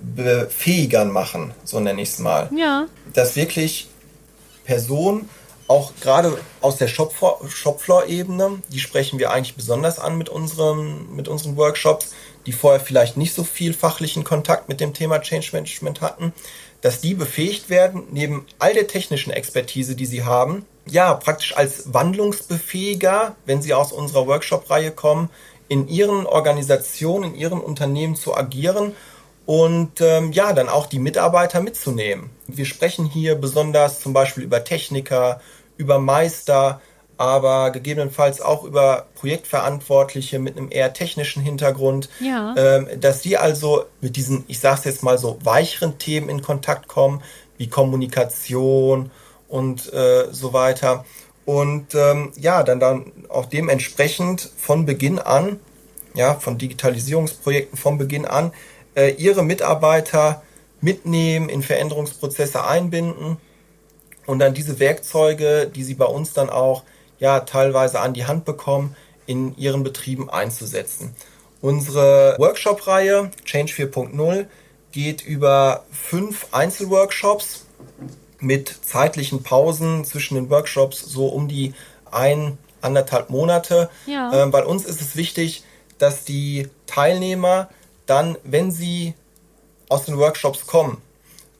Befähigern 0.00 1.10
machen, 1.10 1.54
so 1.64 1.80
nenne 1.80 2.02
ich 2.02 2.10
es 2.10 2.18
mal. 2.18 2.50
Ja. 2.56 2.86
Dass 3.12 3.36
wirklich 3.36 3.88
Personen, 4.64 5.28
auch 5.68 5.92
gerade 6.00 6.38
aus 6.60 6.76
der 6.76 6.86
Shopfloor-Ebene, 6.86 8.62
die 8.68 8.78
sprechen 8.78 9.18
wir 9.18 9.32
eigentlich 9.32 9.56
besonders 9.56 9.98
an 9.98 10.16
mit 10.16 10.28
unseren, 10.28 11.14
mit 11.14 11.26
unseren 11.28 11.56
Workshops, 11.56 12.14
die 12.46 12.52
vorher 12.52 12.80
vielleicht 12.80 13.16
nicht 13.16 13.34
so 13.34 13.42
viel 13.42 13.74
fachlichen 13.74 14.22
Kontakt 14.22 14.68
mit 14.68 14.80
dem 14.80 14.94
Thema 14.94 15.20
Change 15.20 15.48
Management 15.52 16.00
hatten, 16.00 16.32
dass 16.82 17.00
die 17.00 17.14
befähigt 17.14 17.68
werden, 17.68 18.04
neben 18.12 18.46
all 18.60 18.74
der 18.74 18.86
technischen 18.86 19.32
Expertise, 19.32 19.96
die 19.96 20.06
sie 20.06 20.22
haben, 20.24 20.64
ja, 20.88 21.14
praktisch 21.14 21.56
als 21.56 21.92
Wandlungsbefähiger, 21.92 23.34
wenn 23.44 23.60
sie 23.60 23.74
aus 23.74 23.90
unserer 23.90 24.28
Workshop-Reihe 24.28 24.92
kommen, 24.92 25.30
in 25.68 25.88
ihren 25.88 26.26
Organisationen, 26.26 27.34
in 27.34 27.34
ihren 27.34 27.60
Unternehmen 27.60 28.16
zu 28.16 28.36
agieren 28.36 28.92
und 29.46 30.00
ähm, 30.00 30.32
ja, 30.32 30.52
dann 30.52 30.68
auch 30.68 30.86
die 30.86 30.98
Mitarbeiter 30.98 31.60
mitzunehmen. 31.60 32.30
Wir 32.46 32.66
sprechen 32.66 33.06
hier 33.06 33.36
besonders 33.36 34.00
zum 34.00 34.12
Beispiel 34.12 34.42
über 34.42 34.64
Techniker, 34.64 35.40
über 35.76 35.98
Meister, 35.98 36.80
aber 37.18 37.70
gegebenenfalls 37.70 38.40
auch 38.40 38.64
über 38.64 39.06
Projektverantwortliche 39.14 40.38
mit 40.38 40.56
einem 40.56 40.70
eher 40.70 40.92
technischen 40.92 41.42
Hintergrund, 41.42 42.08
ja. 42.20 42.54
ähm, 42.56 42.88
dass 43.00 43.22
die 43.22 43.38
also 43.38 43.84
mit 44.00 44.16
diesen, 44.16 44.44
ich 44.48 44.60
sage 44.60 44.80
es 44.80 44.84
jetzt 44.84 45.02
mal 45.02 45.16
so, 45.16 45.38
weicheren 45.42 45.98
Themen 45.98 46.28
in 46.28 46.42
Kontakt 46.42 46.88
kommen, 46.88 47.22
wie 47.56 47.68
Kommunikation 47.68 49.10
und 49.48 49.92
äh, 49.92 50.26
so 50.30 50.52
weiter. 50.52 51.04
Und 51.46 51.94
ähm, 51.94 52.32
ja, 52.36 52.62
dann 52.64 52.80
dann 52.80 53.12
auch 53.28 53.46
dementsprechend 53.46 54.50
von 54.58 54.84
Beginn 54.84 55.18
an, 55.18 55.60
ja, 56.14 56.34
von 56.34 56.58
Digitalisierungsprojekten 56.58 57.78
von 57.78 57.98
Beginn 57.98 58.26
an, 58.26 58.52
äh, 58.96 59.12
ihre 59.14 59.44
Mitarbeiter 59.44 60.42
mitnehmen, 60.80 61.48
in 61.48 61.62
Veränderungsprozesse 61.62 62.64
einbinden 62.64 63.36
und 64.26 64.40
dann 64.40 64.54
diese 64.54 64.80
Werkzeuge, 64.80 65.70
die 65.72 65.84
sie 65.84 65.94
bei 65.94 66.04
uns 66.04 66.32
dann 66.32 66.50
auch 66.50 66.82
ja 67.20 67.40
teilweise 67.40 68.00
an 68.00 68.12
die 68.12 68.26
Hand 68.26 68.44
bekommen, 68.44 68.96
in 69.26 69.56
ihren 69.56 69.84
Betrieben 69.84 70.28
einzusetzen. 70.28 71.14
Unsere 71.60 72.36
Workshop-Reihe 72.38 73.30
Change 73.44 73.72
4.0 73.72 74.46
geht 74.92 75.24
über 75.24 75.84
fünf 75.90 76.48
Einzelworkshops 76.52 77.66
mit 78.46 78.68
zeitlichen 78.68 79.42
Pausen 79.42 80.04
zwischen 80.04 80.36
den 80.36 80.50
Workshops 80.50 81.00
so 81.00 81.26
um 81.26 81.48
die 81.48 81.74
ein, 82.10 82.58
anderthalb 82.80 83.30
Monate. 83.30 83.90
Ja. 84.06 84.32
Ähm, 84.32 84.50
bei 84.50 84.64
uns 84.64 84.84
ist 84.84 85.00
es 85.00 85.16
wichtig, 85.16 85.64
dass 85.98 86.24
die 86.24 86.68
Teilnehmer 86.86 87.68
dann, 88.06 88.38
wenn 88.44 88.70
sie 88.70 89.14
aus 89.88 90.04
den 90.04 90.18
Workshops 90.18 90.66
kommen, 90.66 91.02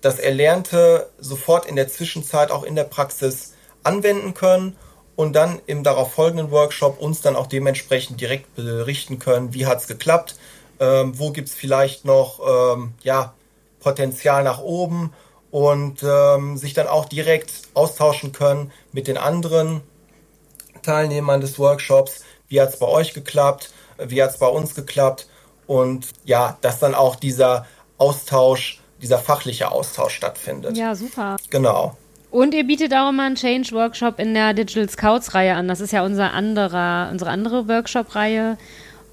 das 0.01 0.19
Erlernte 0.19 1.11
sofort 1.19 1.67
in 1.67 1.75
der 1.75 1.89
Zwischenzeit 1.89 2.51
auch 2.51 2.63
in 2.63 2.77
der 2.77 2.85
Praxis 2.85 3.55
anwenden 3.83 4.35
können 4.35 4.77
und 5.17 5.35
dann 5.35 5.61
im 5.67 5.83
darauf 5.83 6.13
folgenden 6.13 6.51
Workshop 6.51 7.01
uns 7.01 7.23
dann 7.23 7.35
auch 7.35 7.47
dementsprechend 7.47 8.21
direkt 8.21 8.55
berichten 8.55 9.19
können, 9.19 9.55
wie 9.55 9.67
hat 9.67 9.81
es 9.81 9.89
geklappt, 9.89 10.37
ähm, 10.79 11.19
wo 11.19 11.33
gibt 11.33 11.49
es 11.49 11.55
vielleicht 11.55 12.05
noch 12.05 12.41
ähm, 12.47 12.93
ja, 13.03 13.35
Potenzial 13.81 14.45
nach 14.45 14.61
oben 14.61 15.13
und 15.57 16.03
ähm, 16.03 16.59
sich 16.59 16.75
dann 16.75 16.87
auch 16.87 17.07
direkt 17.07 17.51
austauschen 17.73 18.33
können 18.33 18.73
mit 18.93 19.09
den 19.09 19.17
anderen 19.17 19.81
Teilnehmern 20.83 21.41
des 21.41 21.59
Workshops, 21.59 22.25
wie 22.49 22.61
hat 22.61 22.75
es 22.75 22.79
bei 22.79 22.87
euch 22.87 23.15
geklappt, 23.15 23.71
wie 23.97 24.23
hat 24.23 24.33
es 24.33 24.37
bei 24.37 24.49
uns 24.49 24.75
geklappt 24.75 25.27
und 25.67 26.09
ja, 26.27 26.59
dass 26.61 26.79
dann 26.79 26.95
auch 26.95 27.17
dieser 27.17 27.65
Austausch, 27.97 28.83
dieser 29.01 29.17
fachliche 29.17 29.73
Austausch 29.73 30.17
stattfindet. 30.17 30.77
Ja, 30.77 30.95
super. 30.95 31.39
Genau. 31.49 31.97
Und 32.31 32.53
ihr 32.53 32.65
bietet 32.65 32.93
auch 32.93 33.09
immer 33.09 33.23
einen 33.23 33.37
Change 33.37 33.73
Workshop 33.73 34.19
in 34.19 34.35
der 34.35 34.53
Digital 34.53 34.91
Scouts 34.91 35.35
Reihe 35.35 35.55
an. 35.55 35.69
Das 35.69 35.81
ist 35.81 35.91
ja 35.91 36.05
unser 36.05 36.35
anderer, 36.35 37.09
unsere 37.11 37.31
andere 37.31 37.67
Workshop-Reihe, 37.67 38.59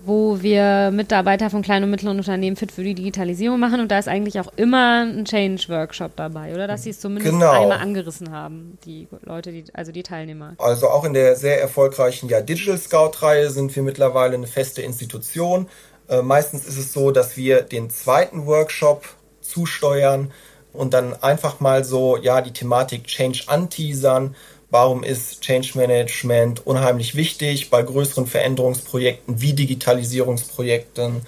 wo 0.06 0.42
wir 0.42 0.92
Mitarbeiter 0.92 1.50
von 1.50 1.62
kleinen 1.62 1.86
und 1.86 1.92
mittleren 1.92 2.18
Unternehmen 2.18 2.56
fit 2.56 2.72
für 2.72 2.84
die 2.84 2.94
Digitalisierung 2.94 3.60
machen. 3.60 3.80
Und 3.80 3.90
da 3.90 4.00
ist 4.00 4.08
eigentlich 4.08 4.40
auch 4.40 4.52
immer 4.58 5.06
ein 5.06 5.26
Change 5.26 5.70
Workshop 5.70 6.16
dabei, 6.16 6.54
oder? 6.54 6.68
Dass 6.68 6.84
sie 6.84 6.90
es 6.90 7.00
zumindest 7.00 7.32
genau. 7.32 7.52
einmal 7.52 7.80
angerissen 7.80 8.32
haben, 8.32 8.78
die 8.86 9.08
Leute, 9.24 9.52
die, 9.52 9.64
also 9.74 9.92
die 9.92 10.04
Teilnehmer. 10.04 10.56
Also 10.58 10.90
auch 10.90 11.06
in 11.06 11.14
der 11.14 11.36
sehr 11.36 11.62
erfolgreichen 11.62 12.28
ja, 12.28 12.42
Digital 12.42 12.78
Scout-Reihe 12.78 13.50
sind 13.50 13.74
wir 13.76 13.84
mittlerweile 13.84 14.36
eine 14.36 14.48
feste 14.48 14.82
Institution. 14.82 15.70
Äh, 16.10 16.22
meistens 16.22 16.68
ist 16.68 16.78
es 16.78 16.92
so, 16.92 17.12
dass 17.12 17.38
wir 17.38 17.62
den 17.62 17.90
zweiten 17.90 18.46
Workshop 18.46 19.06
zusteuern 19.42 20.32
und 20.74 20.94
dann 20.94 21.14
einfach 21.22 21.60
mal 21.60 21.84
so, 21.84 22.18
ja, 22.18 22.42
die 22.42 22.52
Thematik 22.52 23.06
Change 23.06 23.44
anteasern. 23.48 24.36
Warum 24.74 25.04
ist 25.04 25.42
Change 25.42 25.74
Management 25.76 26.66
unheimlich 26.66 27.14
wichtig 27.14 27.70
bei 27.70 27.84
größeren 27.84 28.26
Veränderungsprojekten 28.26 29.40
wie 29.40 29.54
Digitalisierungsprojekten? 29.54 31.22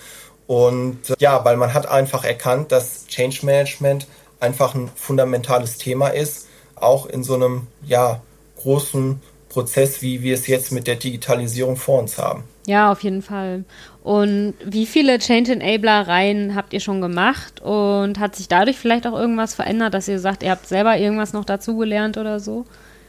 Und 0.47 1.11
äh, 1.11 1.13
ja, 1.19 1.45
weil 1.45 1.55
man 1.55 1.71
hat 1.75 1.87
einfach 1.87 2.23
erkannt, 2.23 2.71
dass 2.71 3.05
Change 3.05 3.45
Management 3.45 4.07
einfach 4.39 4.73
ein 4.73 4.89
fundamentales 4.95 5.77
Thema 5.77 6.07
ist, 6.07 6.47
auch 6.73 7.05
in 7.05 7.23
so 7.23 7.35
einem, 7.35 7.67
ja, 7.85 8.19
großen 8.57 9.21
Prozess, 9.49 10.01
wie 10.01 10.23
wir 10.23 10.33
es 10.33 10.47
jetzt 10.47 10.71
mit 10.71 10.87
der 10.87 10.95
Digitalisierung 10.95 11.77
vor 11.77 11.99
uns 11.99 12.17
haben. 12.17 12.45
Ja, 12.65 12.91
auf 12.91 13.03
jeden 13.03 13.21
Fall. 13.21 13.63
Und 14.03 14.55
wie 14.65 14.87
viele 14.87 15.19
Change 15.19 15.51
Enabler-Reihen 15.51 16.55
habt 16.55 16.73
ihr 16.73 16.79
schon 16.79 16.99
gemacht? 16.99 17.61
Und 17.61 18.17
hat 18.17 18.35
sich 18.35 18.47
dadurch 18.47 18.77
vielleicht 18.77 19.05
auch 19.05 19.13
irgendwas 19.13 19.53
verändert, 19.53 19.93
dass 19.93 20.07
ihr 20.07 20.17
sagt, 20.17 20.41
ihr 20.41 20.49
habt 20.49 20.67
selber 20.67 20.97
irgendwas 20.97 21.33
noch 21.33 21.45
dazugelernt 21.45 22.17
oder 22.17 22.39
so? 22.39 22.65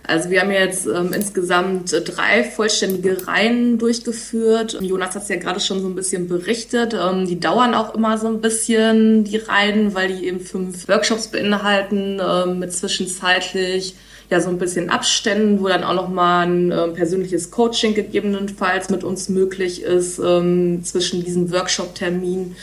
Also 0.06 0.30
wir 0.30 0.40
haben 0.40 0.50
jetzt 0.50 0.86
ähm, 0.86 1.12
insgesamt 1.12 1.92
drei 1.92 2.44
vollständige 2.44 3.26
Reihen 3.26 3.78
durchgeführt. 3.78 4.78
Jonas 4.80 5.14
hat 5.14 5.22
es 5.22 5.28
ja 5.28 5.36
gerade 5.36 5.58
schon 5.58 5.80
so 5.80 5.88
ein 5.88 5.94
bisschen 5.94 6.28
berichtet. 6.28 6.94
Ähm, 6.94 7.26
die 7.26 7.40
dauern 7.40 7.74
auch 7.74 7.94
immer 7.94 8.16
so 8.16 8.28
ein 8.28 8.40
bisschen, 8.40 9.24
die 9.24 9.38
Reihen, 9.38 9.94
weil 9.94 10.08
die 10.08 10.26
eben 10.26 10.40
fünf 10.40 10.86
Workshops 10.88 11.28
beinhalten, 11.28 12.20
ähm, 12.20 12.60
mit 12.60 12.72
zwischenzeitlich 12.72 13.94
ja 14.30 14.40
so 14.40 14.48
ein 14.48 14.58
bisschen 14.58 14.90
Abständen, 14.90 15.60
wo 15.60 15.68
dann 15.68 15.84
auch 15.84 15.94
nochmal 15.94 16.46
ein 16.46 16.72
äh, 16.72 16.88
persönliches 16.88 17.50
Coaching 17.50 17.94
gegebenenfalls 17.94 18.90
mit 18.90 19.04
uns 19.04 19.28
möglich 19.28 19.82
ist 19.82 20.18
ähm, 20.18 20.82
zwischen 20.84 21.24
diesen 21.24 21.52
Workshop-Terminen. 21.52 22.56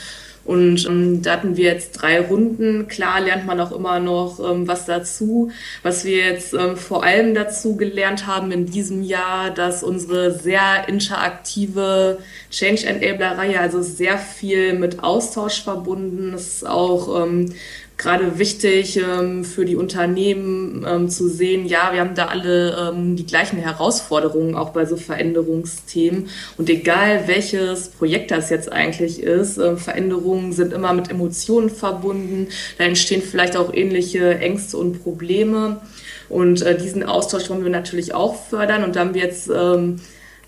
Und 0.45 0.85
ähm, 0.85 1.21
da 1.21 1.33
hatten 1.33 1.55
wir 1.55 1.65
jetzt 1.65 1.93
drei 1.93 2.19
Runden. 2.19 2.87
Klar 2.87 3.21
lernt 3.21 3.45
man 3.45 3.59
auch 3.61 3.71
immer 3.71 3.99
noch 3.99 4.39
ähm, 4.39 4.67
was 4.67 4.85
dazu. 4.85 5.51
Was 5.83 6.03
wir 6.03 6.17
jetzt 6.17 6.53
ähm, 6.53 6.75
vor 6.75 7.03
allem 7.03 7.33
dazu 7.33 7.77
gelernt 7.77 8.27
haben 8.27 8.51
in 8.51 8.65
diesem 8.65 9.03
Jahr, 9.03 9.51
dass 9.51 9.83
unsere 9.83 10.33
sehr 10.33 10.87
interaktive 10.89 12.19
Change 12.51 12.85
Enabler-Reihe, 12.85 13.59
also 13.59 13.81
sehr 13.81 14.17
viel 14.17 14.73
mit 14.73 15.01
Austausch 15.01 15.63
verbunden 15.63 16.33
ist, 16.33 16.67
auch 16.67 17.23
ähm, 17.23 17.53
gerade 17.97 18.39
wichtig 18.39 18.97
ähm, 18.97 19.45
für 19.45 19.65
die 19.65 19.75
Unternehmen 19.75 20.85
ähm, 20.87 21.09
zu 21.09 21.29
sehen, 21.29 21.65
ja, 21.65 21.91
wir 21.93 21.99
haben 21.99 22.15
da 22.15 22.25
alle 22.25 22.91
ähm, 22.91 23.15
die 23.15 23.25
gleichen 23.25 23.59
Herausforderungen 23.59 24.55
auch 24.55 24.69
bei 24.69 24.85
so 24.85 24.97
Veränderungsthemen. 24.97 26.29
Und 26.57 26.69
egal 26.69 27.27
welches 27.27 27.89
Projekt 27.89 28.31
das 28.31 28.49
jetzt 28.49 28.71
eigentlich 28.71 29.21
ist, 29.21 29.57
äh, 29.57 29.77
Veränderungen 29.77 30.53
sind 30.53 30.73
immer 30.73 30.93
mit 30.93 31.11
Emotionen 31.11 31.69
verbunden. 31.69 32.47
Da 32.77 32.85
entstehen 32.85 33.21
vielleicht 33.21 33.55
auch 33.55 33.73
ähnliche 33.73 34.37
Ängste 34.39 34.77
und 34.77 35.03
Probleme. 35.03 35.81
Und 36.29 36.61
äh, 36.63 36.77
diesen 36.77 37.03
Austausch 37.03 37.49
wollen 37.49 37.63
wir 37.63 37.71
natürlich 37.71 38.13
auch 38.13 38.35
fördern. 38.35 38.83
Und 38.83 38.95
da 38.95 39.01
haben 39.01 39.13
wir 39.13 39.21
jetzt 39.21 39.49
ähm, 39.53 39.99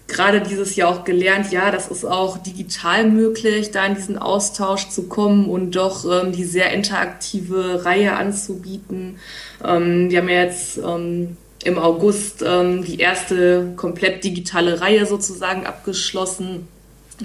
gerade 0.08 0.42
dieses 0.42 0.76
Jahr 0.76 0.90
auch 0.90 1.04
gelernt, 1.04 1.52
ja, 1.52 1.72
das 1.72 1.88
ist 1.88 2.06
auch 2.06 2.38
digital 2.38 3.10
möglich, 3.10 3.72
da 3.72 3.86
in 3.86 3.96
diesen 3.96 4.18
Austausch 4.18 4.90
zu 4.90 5.04
kommen 5.04 5.50
und 5.50 5.76
doch 5.76 6.06
ähm, 6.06 6.32
die 6.32 6.44
sehr 6.44 6.72
interaktive 6.72 7.86
Reihe 7.86 8.16
anzubieten. 8.16 9.20
Ähm, 9.64 10.12
wir 10.12 10.20
haben 10.20 10.30
ja 10.30 10.44
jetzt 10.44 10.78
ähm, 10.78 11.38
im 11.64 11.80
August 11.80 12.44
ähm, 12.46 12.84
die 12.84 13.00
erste 13.00 13.74
komplett 13.76 14.24
digitale 14.24 14.82
Reihe 14.82 15.06
sozusagen 15.06 15.66
abgeschlossen 15.66 16.68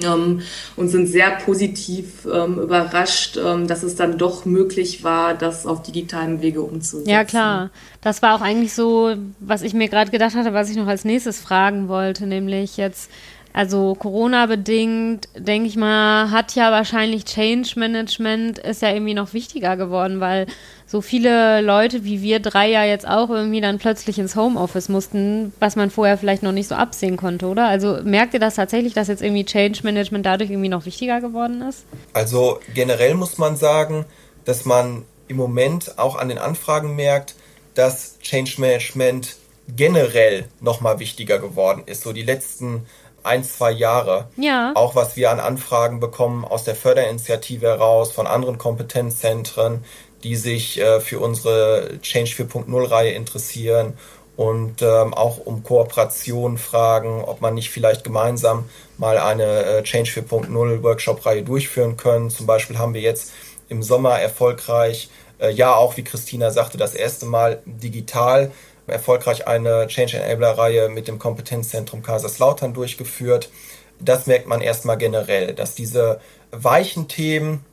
ähm, 0.04 0.42
und 0.76 0.88
sind 0.88 1.06
sehr 1.06 1.30
positiv 1.32 2.26
ähm, 2.32 2.58
überrascht, 2.58 3.36
ähm, 3.36 3.66
dass 3.66 3.82
es 3.82 3.96
dann 3.96 4.18
doch 4.18 4.44
möglich 4.44 5.04
war, 5.04 5.34
das 5.34 5.66
auf 5.66 5.82
digitalen 5.82 6.42
Wege 6.42 6.62
umzusetzen. 6.62 7.10
Ja, 7.10 7.24
klar. 7.24 7.70
Das 8.00 8.22
war 8.22 8.34
auch 8.34 8.40
eigentlich 8.40 8.74
so, 8.74 9.14
was 9.40 9.62
ich 9.62 9.74
mir 9.74 9.88
gerade 9.88 10.10
gedacht 10.10 10.34
hatte, 10.34 10.54
was 10.54 10.70
ich 10.70 10.76
noch 10.76 10.86
als 10.86 11.04
nächstes 11.04 11.40
fragen 11.40 11.88
wollte, 11.88 12.26
nämlich 12.26 12.76
jetzt 12.76 13.10
also 13.52 13.94
Corona-bedingt, 13.94 15.28
denke 15.36 15.68
ich 15.68 15.76
mal, 15.76 16.30
hat 16.30 16.54
ja 16.54 16.70
wahrscheinlich 16.70 17.24
Change 17.24 17.72
Management 17.76 18.58
ist 18.58 18.82
ja 18.82 18.92
irgendwie 18.92 19.14
noch 19.14 19.32
wichtiger 19.32 19.76
geworden, 19.76 20.20
weil 20.20 20.46
so 20.86 21.00
viele 21.00 21.60
Leute 21.60 22.04
wie 22.04 22.22
wir 22.22 22.40
drei 22.40 22.68
ja 22.68 22.84
jetzt 22.84 23.06
auch 23.06 23.30
irgendwie 23.30 23.60
dann 23.60 23.78
plötzlich 23.78 24.18
ins 24.18 24.36
Homeoffice 24.36 24.88
mussten, 24.88 25.52
was 25.58 25.76
man 25.76 25.90
vorher 25.90 26.16
vielleicht 26.16 26.42
noch 26.42 26.52
nicht 26.52 26.68
so 26.68 26.74
absehen 26.74 27.16
konnte, 27.16 27.46
oder? 27.46 27.66
Also 27.66 27.98
merkt 28.04 28.34
ihr 28.34 28.40
das 28.40 28.54
tatsächlich, 28.54 28.94
dass 28.94 29.08
jetzt 29.08 29.22
irgendwie 29.22 29.44
Change 29.44 29.80
Management 29.82 30.26
dadurch 30.26 30.50
irgendwie 30.50 30.68
noch 30.68 30.86
wichtiger 30.86 31.20
geworden 31.20 31.62
ist? 31.62 31.84
Also 32.12 32.60
generell 32.74 33.14
muss 33.14 33.38
man 33.38 33.56
sagen, 33.56 34.04
dass 34.44 34.64
man 34.64 35.04
im 35.28 35.36
Moment 35.36 35.98
auch 35.98 36.16
an 36.16 36.28
den 36.28 36.38
Anfragen 36.38 36.96
merkt, 36.96 37.34
dass 37.74 38.18
Change 38.20 38.54
Management 38.58 39.36
generell 39.76 40.46
nochmal 40.60 40.98
wichtiger 40.98 41.38
geworden 41.38 41.82
ist. 41.86 42.02
So 42.02 42.12
die 42.12 42.22
letzten 42.22 42.86
ein, 43.22 43.44
zwei 43.44 43.70
Jahre. 43.70 44.28
Ja. 44.36 44.72
Auch 44.74 44.94
was 44.94 45.16
wir 45.16 45.30
an 45.30 45.40
Anfragen 45.40 46.00
bekommen 46.00 46.44
aus 46.44 46.64
der 46.64 46.74
Förderinitiative 46.74 47.66
heraus, 47.66 48.12
von 48.12 48.26
anderen 48.26 48.58
Kompetenzzentren, 48.58 49.84
die 50.22 50.36
sich 50.36 50.80
äh, 50.80 51.00
für 51.00 51.20
unsere 51.20 51.98
Change 52.02 52.30
4.0 52.30 52.90
Reihe 52.90 53.12
interessieren 53.12 53.94
und 54.36 54.80
ähm, 54.82 55.12
auch 55.12 55.38
um 55.38 55.62
Kooperation 55.62 56.56
fragen, 56.56 57.22
ob 57.24 57.40
man 57.40 57.54
nicht 57.54 57.70
vielleicht 57.70 58.04
gemeinsam 58.04 58.68
mal 58.96 59.18
eine 59.18 59.64
äh, 59.64 59.82
Change 59.82 60.10
4.0 60.10 60.82
Workshop-Reihe 60.82 61.42
durchführen 61.42 61.96
können. 61.96 62.30
Zum 62.30 62.46
Beispiel 62.46 62.78
haben 62.78 62.94
wir 62.94 63.02
jetzt 63.02 63.32
im 63.68 63.82
Sommer 63.82 64.18
erfolgreich, 64.18 65.10
äh, 65.40 65.50
ja 65.50 65.74
auch 65.74 65.96
wie 65.96 66.04
Christina 66.04 66.50
sagte, 66.50 66.78
das 66.78 66.94
erste 66.94 67.26
Mal 67.26 67.62
digital 67.66 68.50
erfolgreich 68.90 69.46
eine 69.46 69.86
Change 69.86 70.18
Enabler 70.18 70.58
Reihe 70.58 70.88
mit 70.88 71.08
dem 71.08 71.18
Kompetenzzentrum 71.18 72.02
Kaiserslautern 72.02 72.74
durchgeführt. 72.74 73.50
Das 73.98 74.26
merkt 74.26 74.46
man 74.46 74.60
erstmal 74.60 74.98
generell, 74.98 75.54
dass 75.54 75.74
diese 75.74 76.20
weichen 76.50 77.08
Themen 77.08 77.64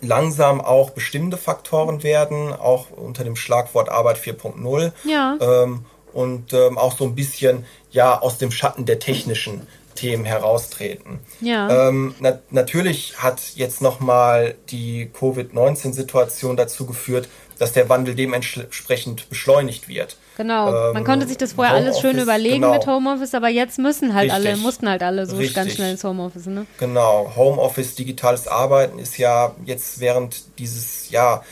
langsam 0.00 0.60
auch 0.60 0.90
bestimmende 0.90 1.36
Faktoren 1.36 2.02
werden, 2.02 2.52
auch 2.52 2.90
unter 2.90 3.24
dem 3.24 3.36
Schlagwort 3.36 3.88
Arbeit 3.88 4.18
4.0. 4.18 4.92
Ja. 5.04 5.36
Ähm, 5.40 5.84
und 6.12 6.52
ähm, 6.52 6.78
auch 6.78 6.96
so 6.96 7.04
ein 7.04 7.14
bisschen 7.14 7.66
ja 7.90 8.20
aus 8.20 8.38
dem 8.38 8.50
Schatten 8.50 8.86
der 8.86 8.98
technischen 8.98 9.66
Themen 9.94 10.24
heraustreten. 10.24 11.18
Ja. 11.40 11.88
Ähm, 11.88 12.14
na 12.20 12.38
natürlich 12.50 13.18
hat 13.18 13.40
jetzt 13.56 13.82
nochmal 13.82 14.54
die 14.70 15.10
Covid-19-Situation 15.12 16.56
dazu 16.56 16.86
geführt, 16.86 17.28
dass 17.58 17.72
der 17.72 17.88
Wandel 17.88 18.14
dementsprechend 18.14 19.28
beschleunigt 19.28 19.88
wird. 19.88 20.16
Genau. 20.36 20.70
Man 20.92 20.98
ähm, 20.98 21.04
konnte 21.04 21.26
sich 21.26 21.36
das 21.36 21.54
vorher 21.54 21.74
alles 21.74 22.00
schön 22.00 22.18
überlegen 22.18 22.62
genau. 22.62 22.74
mit 22.74 22.86
Homeoffice, 22.86 23.34
aber 23.34 23.48
jetzt 23.48 23.78
müssen 23.78 24.14
halt 24.14 24.30
Richtig. 24.32 24.50
alle, 24.50 24.56
mussten 24.56 24.88
halt 24.88 25.02
alle 25.02 25.26
so 25.26 25.36
Richtig. 25.36 25.56
ganz 25.56 25.74
schnell 25.74 25.90
ins 25.92 26.04
Homeoffice, 26.04 26.46
ne? 26.46 26.66
Genau. 26.78 27.32
Homeoffice, 27.34 27.96
digitales 27.96 28.46
Arbeiten 28.46 28.98
ist 28.98 29.18
ja 29.18 29.54
jetzt 29.64 29.98
während 29.98 30.58
dieses 30.58 31.10
ja, 31.10 31.42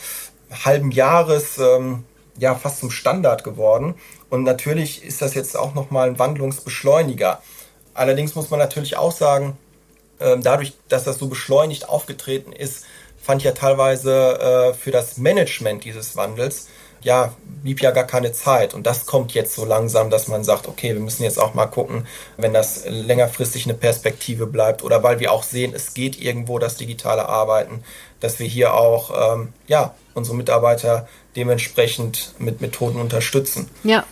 halben 0.63 0.91
Jahres 0.91 1.57
ähm, 1.57 2.05
ja 2.39 2.55
fast 2.55 2.79
zum 2.79 2.91
Standard 2.91 3.43
geworden. 3.43 3.95
Und 4.29 4.43
natürlich 4.43 5.03
ist 5.03 5.21
das 5.21 5.33
jetzt 5.33 5.57
auch 5.57 5.73
nochmal 5.73 6.07
ein 6.07 6.19
Wandlungsbeschleuniger. 6.19 7.41
Allerdings 7.93 8.35
muss 8.35 8.49
man 8.49 8.59
natürlich 8.59 8.95
auch 8.95 9.11
sagen, 9.11 9.57
ähm, 10.19 10.41
dadurch, 10.43 10.73
dass 10.87 11.03
das 11.03 11.17
so 11.17 11.27
beschleunigt 11.27 11.89
aufgetreten 11.89 12.51
ist, 12.51 12.85
fand 13.27 13.43
ja 13.43 13.51
teilweise 13.51 14.39
äh, 14.39 14.73
für 14.73 14.91
das 14.91 15.17
Management 15.17 15.83
dieses 15.83 16.15
Wandels 16.15 16.69
ja, 17.01 17.33
blieb 17.61 17.81
ja 17.81 17.91
gar 17.91 18.05
keine 18.05 18.31
Zeit. 18.31 18.73
Und 18.73 18.87
das 18.87 19.05
kommt 19.05 19.33
jetzt 19.33 19.53
so 19.53 19.65
langsam, 19.65 20.09
dass 20.09 20.29
man 20.29 20.45
sagt, 20.45 20.67
okay, 20.67 20.93
wir 20.93 21.01
müssen 21.01 21.23
jetzt 21.23 21.37
auch 21.37 21.53
mal 21.53 21.65
gucken, 21.65 22.07
wenn 22.37 22.53
das 22.53 22.85
längerfristig 22.87 23.65
eine 23.65 23.73
Perspektive 23.73 24.47
bleibt 24.47 24.81
oder 24.81 25.03
weil 25.03 25.19
wir 25.19 25.33
auch 25.33 25.43
sehen, 25.43 25.73
es 25.75 25.93
geht 25.93 26.19
irgendwo 26.21 26.57
das 26.57 26.77
digitale 26.77 27.27
Arbeiten, 27.27 27.83
dass 28.21 28.39
wir 28.39 28.47
hier 28.47 28.73
auch, 28.73 29.35
ähm, 29.35 29.49
ja, 29.67 29.93
unsere 30.13 30.35
Mitarbeiter 30.35 31.07
dementsprechend 31.35 32.33
mit 32.39 32.61
Methoden 32.61 32.99
unterstützen. 32.99 33.69
Ja, 33.83 34.05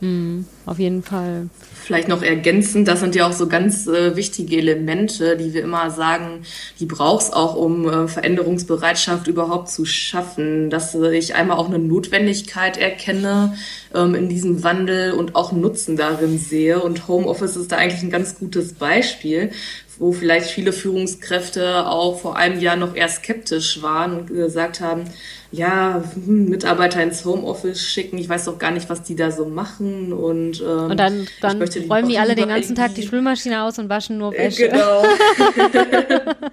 hm, 0.00 0.44
auf 0.64 0.78
jeden 0.78 1.02
Fall. 1.02 1.48
Vielleicht 1.74 2.06
noch 2.06 2.22
ergänzend, 2.22 2.86
das 2.86 3.00
sind 3.00 3.16
ja 3.16 3.26
auch 3.26 3.32
so 3.32 3.48
ganz 3.48 3.88
äh, 3.88 4.14
wichtige 4.14 4.56
Elemente, 4.56 5.36
die 5.36 5.52
wir 5.52 5.62
immer 5.62 5.90
sagen, 5.90 6.42
die 6.78 6.86
brauchst 6.86 7.34
auch, 7.34 7.56
um 7.56 7.88
äh, 7.88 8.06
Veränderungsbereitschaft 8.06 9.26
überhaupt 9.26 9.70
zu 9.70 9.84
schaffen. 9.84 10.70
Dass 10.70 10.94
äh, 10.94 11.16
ich 11.16 11.34
einmal 11.34 11.56
auch 11.56 11.66
eine 11.66 11.80
Notwendigkeit 11.80 12.76
erkenne 12.76 13.56
ähm, 13.92 14.14
in 14.14 14.28
diesem 14.28 14.62
Wandel 14.62 15.12
und 15.12 15.34
auch 15.34 15.50
Nutzen 15.50 15.96
darin 15.96 16.38
sehe. 16.38 16.80
Und 16.80 17.08
Homeoffice 17.08 17.56
ist 17.56 17.72
da 17.72 17.76
eigentlich 17.76 18.02
ein 18.02 18.10
ganz 18.10 18.38
gutes 18.38 18.74
Beispiel, 18.74 19.50
wo 19.98 20.12
vielleicht 20.12 20.50
viele 20.50 20.72
Führungskräfte 20.72 21.86
auch 21.86 22.20
vor 22.20 22.36
einem 22.36 22.60
Jahr 22.60 22.76
noch 22.76 22.94
eher 22.94 23.08
skeptisch 23.08 23.82
waren 23.82 24.18
und 24.18 24.26
gesagt 24.28 24.80
haben, 24.80 25.04
ja, 25.50 26.02
hm, 26.14 26.50
Mitarbeiter 26.50 27.02
ins 27.02 27.24
Homeoffice 27.24 27.82
schicken, 27.82 28.18
ich 28.18 28.28
weiß 28.28 28.44
doch 28.44 28.58
gar 28.58 28.70
nicht, 28.70 28.90
was 28.90 29.02
die 29.02 29.16
da 29.16 29.30
so 29.30 29.46
machen 29.46 30.12
und, 30.12 30.60
ähm, 30.60 30.90
und 30.90 31.00
dann, 31.00 31.26
dann 31.40 31.62
räumen 31.62 32.08
die 32.08 32.18
alle 32.18 32.34
den 32.34 32.48
ganzen 32.48 32.74
Tag 32.74 32.94
die 32.94 33.02
Spülmaschine 33.02 33.62
aus 33.62 33.78
und 33.78 33.88
waschen 33.88 34.18
nur 34.18 34.32
Wäsche. 34.32 34.66
Äh, 34.66 34.70
genau. 34.70 35.02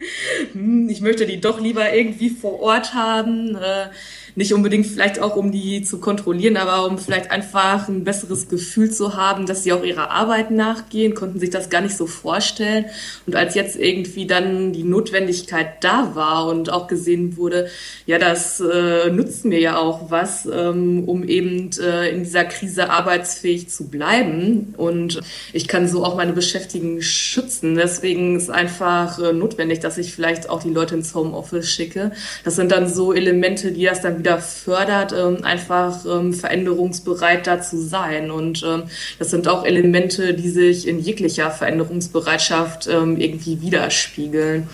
Hm, 0.53 0.89
ich 0.89 1.01
möchte 1.01 1.25
die 1.25 1.41
doch 1.41 1.59
lieber 1.59 1.93
irgendwie 1.93 2.29
vor 2.29 2.61
Ort 2.61 2.93
haben. 2.93 3.55
Äh, 3.55 3.89
nicht 4.35 4.53
unbedingt 4.53 4.85
vielleicht 4.85 5.19
auch, 5.19 5.35
um 5.35 5.51
die 5.51 5.81
zu 5.83 5.99
kontrollieren, 5.99 6.57
aber 6.57 6.85
um 6.87 6.97
vielleicht 6.97 7.31
einfach 7.31 7.87
ein 7.87 8.03
besseres 8.03 8.49
Gefühl 8.49 8.91
zu 8.91 9.15
haben, 9.15 9.45
dass 9.45 9.63
sie 9.63 9.71
auch 9.71 9.83
ihrer 9.83 10.11
Arbeit 10.11 10.51
nachgehen, 10.51 11.15
konnten 11.15 11.39
sich 11.39 11.49
das 11.49 11.69
gar 11.69 11.81
nicht 11.81 11.95
so 11.95 12.05
vorstellen. 12.05 12.85
Und 13.25 13.35
als 13.35 13.55
jetzt 13.55 13.77
irgendwie 13.77 14.27
dann 14.27 14.73
die 14.73 14.83
Notwendigkeit 14.83 15.83
da 15.83 16.15
war 16.15 16.47
und 16.47 16.69
auch 16.69 16.87
gesehen 16.87 17.37
wurde, 17.37 17.69
ja, 18.05 18.19
das 18.19 18.59
äh, 18.59 19.09
nutzt 19.09 19.45
mir 19.45 19.59
ja 19.59 19.77
auch 19.77 20.11
was, 20.11 20.45
ähm, 20.45 21.05
um 21.05 21.23
eben 21.23 21.69
äh, 21.79 22.09
in 22.09 22.23
dieser 22.23 22.43
Krise 22.43 22.89
arbeitsfähig 22.89 23.69
zu 23.69 23.87
bleiben. 23.87 24.73
Und 24.77 25.21
ich 25.53 25.67
kann 25.67 25.87
so 25.87 26.03
auch 26.03 26.17
meine 26.17 26.33
Beschäftigten 26.33 27.01
schützen. 27.01 27.75
Deswegen 27.75 28.35
ist 28.35 28.49
einfach 28.49 29.17
äh, 29.19 29.31
notwendig, 29.31 29.79
dass 29.79 29.97
ich 29.97 30.13
vielleicht 30.13 30.49
auch 30.49 30.61
die 30.61 30.71
Leute 30.71 30.95
ins 30.95 31.15
Homeoffice 31.15 31.69
schicke. 31.69 32.11
Das 32.43 32.55
sind 32.55 32.71
dann 32.71 32.89
so 32.89 33.13
Elemente, 33.13 33.71
die 33.71 33.85
das 33.85 34.01
dann 34.01 34.24
wieder 34.25 34.39
fördert, 34.39 35.13
ähm, 35.13 35.43
einfach 35.43 36.03
ähm, 36.05 36.33
veränderungsbereit 36.33 37.47
da 37.47 37.61
zu 37.61 37.79
sein. 37.79 38.31
Und 38.31 38.63
ähm, 38.67 38.83
das 39.19 39.29
sind 39.29 39.47
auch 39.47 39.63
Elemente, 39.63 40.33
die 40.33 40.49
sich 40.49 40.87
in 40.87 40.99
jeglicher 40.99 41.51
Veränderungsbereitschaft 41.51 42.87
irgendwie 42.87 43.61
widerspiegeln. 43.61 44.67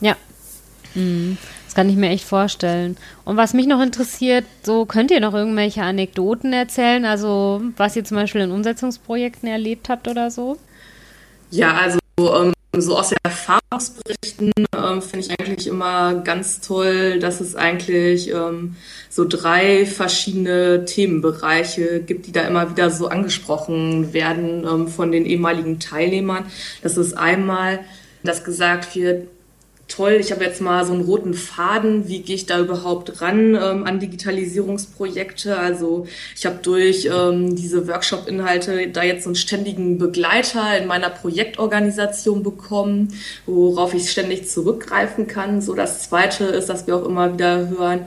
Ja. 0.00 0.16
Mhm. 0.94 1.36
Das 1.66 1.74
kann 1.74 1.88
ich 1.88 1.96
mir 1.96 2.10
echt 2.10 2.26
vorstellen. 2.26 2.98
Und 3.24 3.38
was 3.38 3.54
mich 3.54 3.66
noch 3.66 3.80
interessiert, 3.80 4.44
so 4.62 4.84
könnt 4.84 5.10
ihr 5.10 5.20
noch 5.20 5.32
irgendwelche 5.32 5.82
Anekdoten 5.82 6.52
erzählen, 6.52 7.06
also 7.06 7.62
was 7.78 7.96
ihr 7.96 8.04
zum 8.04 8.18
Beispiel 8.18 8.42
in 8.42 8.50
Umsetzungsprojekten 8.50 9.48
erlebt 9.48 9.88
habt 9.88 10.06
oder 10.06 10.30
so? 10.30 10.58
Ja, 11.50 11.74
also 11.74 11.98
ähm, 12.18 12.52
so 12.80 12.96
aus 12.96 13.10
den 13.10 13.18
Erfahrungsberichten 13.22 14.52
ähm, 14.74 15.02
finde 15.02 15.26
ich 15.26 15.30
eigentlich 15.38 15.66
immer 15.66 16.14
ganz 16.14 16.60
toll, 16.60 17.18
dass 17.18 17.40
es 17.40 17.54
eigentlich 17.54 18.30
ähm, 18.30 18.76
so 19.10 19.26
drei 19.28 19.84
verschiedene 19.84 20.86
Themenbereiche 20.86 22.00
gibt, 22.00 22.26
die 22.26 22.32
da 22.32 22.42
immer 22.42 22.70
wieder 22.70 22.90
so 22.90 23.08
angesprochen 23.08 24.14
werden 24.14 24.64
ähm, 24.66 24.88
von 24.88 25.12
den 25.12 25.26
ehemaligen 25.26 25.80
Teilnehmern. 25.80 26.46
Das 26.82 26.96
ist 26.96 27.12
einmal, 27.12 27.80
dass 28.22 28.42
gesagt 28.44 28.96
wird, 28.96 29.28
toll, 29.94 30.16
ich 30.20 30.32
habe 30.32 30.44
jetzt 30.44 30.60
mal 30.60 30.84
so 30.84 30.92
einen 30.92 31.04
roten 31.04 31.34
Faden, 31.34 32.08
wie 32.08 32.20
gehe 32.22 32.36
ich 32.36 32.46
da 32.46 32.58
überhaupt 32.58 33.20
ran 33.20 33.54
ähm, 33.54 33.84
an 33.84 34.00
Digitalisierungsprojekte? 34.00 35.58
Also 35.58 36.06
ich 36.34 36.46
habe 36.46 36.58
durch 36.62 37.08
ähm, 37.12 37.54
diese 37.54 37.86
Workshop-Inhalte 37.86 38.88
da 38.88 39.02
jetzt 39.02 39.24
so 39.24 39.28
einen 39.28 39.36
ständigen 39.36 39.98
Begleiter 39.98 40.78
in 40.78 40.86
meiner 40.86 41.10
Projektorganisation 41.10 42.42
bekommen, 42.42 43.08
worauf 43.46 43.92
ich 43.92 44.10
ständig 44.10 44.48
zurückgreifen 44.48 45.26
kann. 45.26 45.60
So 45.60 45.74
das 45.74 46.08
Zweite 46.08 46.44
ist, 46.44 46.68
dass 46.68 46.86
wir 46.86 46.96
auch 46.96 47.04
immer 47.04 47.34
wieder 47.34 47.68
hören, 47.68 48.06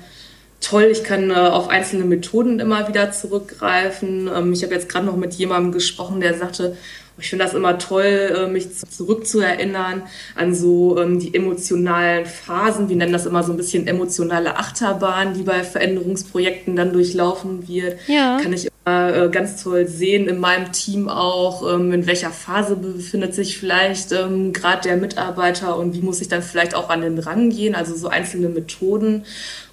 toll, 0.62 0.90
ich 0.92 1.04
kann 1.04 1.30
äh, 1.30 1.36
auf 1.36 1.70
einzelne 1.70 2.06
Methoden 2.06 2.60
immer 2.60 2.88
wieder 2.88 3.12
zurückgreifen. 3.12 4.30
Ähm, 4.34 4.54
ich 4.54 4.64
habe 4.64 4.74
jetzt 4.74 4.90
gerade 4.90 5.06
noch 5.06 5.18
mit 5.18 5.36
jemandem 5.36 5.72
gesprochen, 5.72 6.20
der 6.20 6.34
sagte, 6.36 6.76
ich 7.18 7.30
finde 7.30 7.46
das 7.46 7.54
immer 7.54 7.78
toll, 7.78 8.04
äh, 8.04 8.48
mich 8.48 8.68
zurückzuerinnern 8.76 10.04
an 10.36 10.54
so 10.54 11.00
ähm, 11.00 11.20
die 11.20 11.34
emotionalen 11.34 12.26
Phasen. 12.26 12.90
Wir 12.90 12.98
nennen 12.98 13.14
das 13.14 13.26
immer 13.26 13.44
so 13.44 13.54
ein 13.54 13.58
bisschen 13.58 13.88
emotionale 13.88 14.58
Achterbahn, 14.58 15.34
die 15.34 15.44
bei 15.44 15.64
Veränderungsprojekten 15.64 16.76
dann 16.76 16.92
durchlaufen 16.92 17.68
wird. 17.68 18.00
Ja. 18.08 18.40
Kann 18.42 18.52
ich 18.52 18.68
äh, 18.84 19.30
ganz 19.30 19.64
toll 19.64 19.88
sehen 19.88 20.28
in 20.28 20.40
meinem 20.40 20.72
Team 20.74 21.08
auch, 21.08 21.74
ähm, 21.74 21.94
in 21.94 22.06
welcher 22.06 22.32
Phase 22.32 22.76
befindet 22.76 23.34
sich 23.34 23.58
vielleicht 23.58 24.12
ähm, 24.12 24.52
gerade 24.52 24.82
der 24.84 24.98
Mitarbeiter 24.98 25.78
und 25.78 25.96
wie 25.96 26.02
muss 26.02 26.22
ich 26.22 26.28
dann 26.28 26.44
vielleicht 26.44 26.76
auch 26.76 26.90
an 26.90 27.02
den 27.02 27.18
Rang 27.18 27.50
gehen, 27.50 27.76
also 27.76 27.96
so 27.96 28.10
einzelne 28.10 28.50
Methoden. 28.50 29.24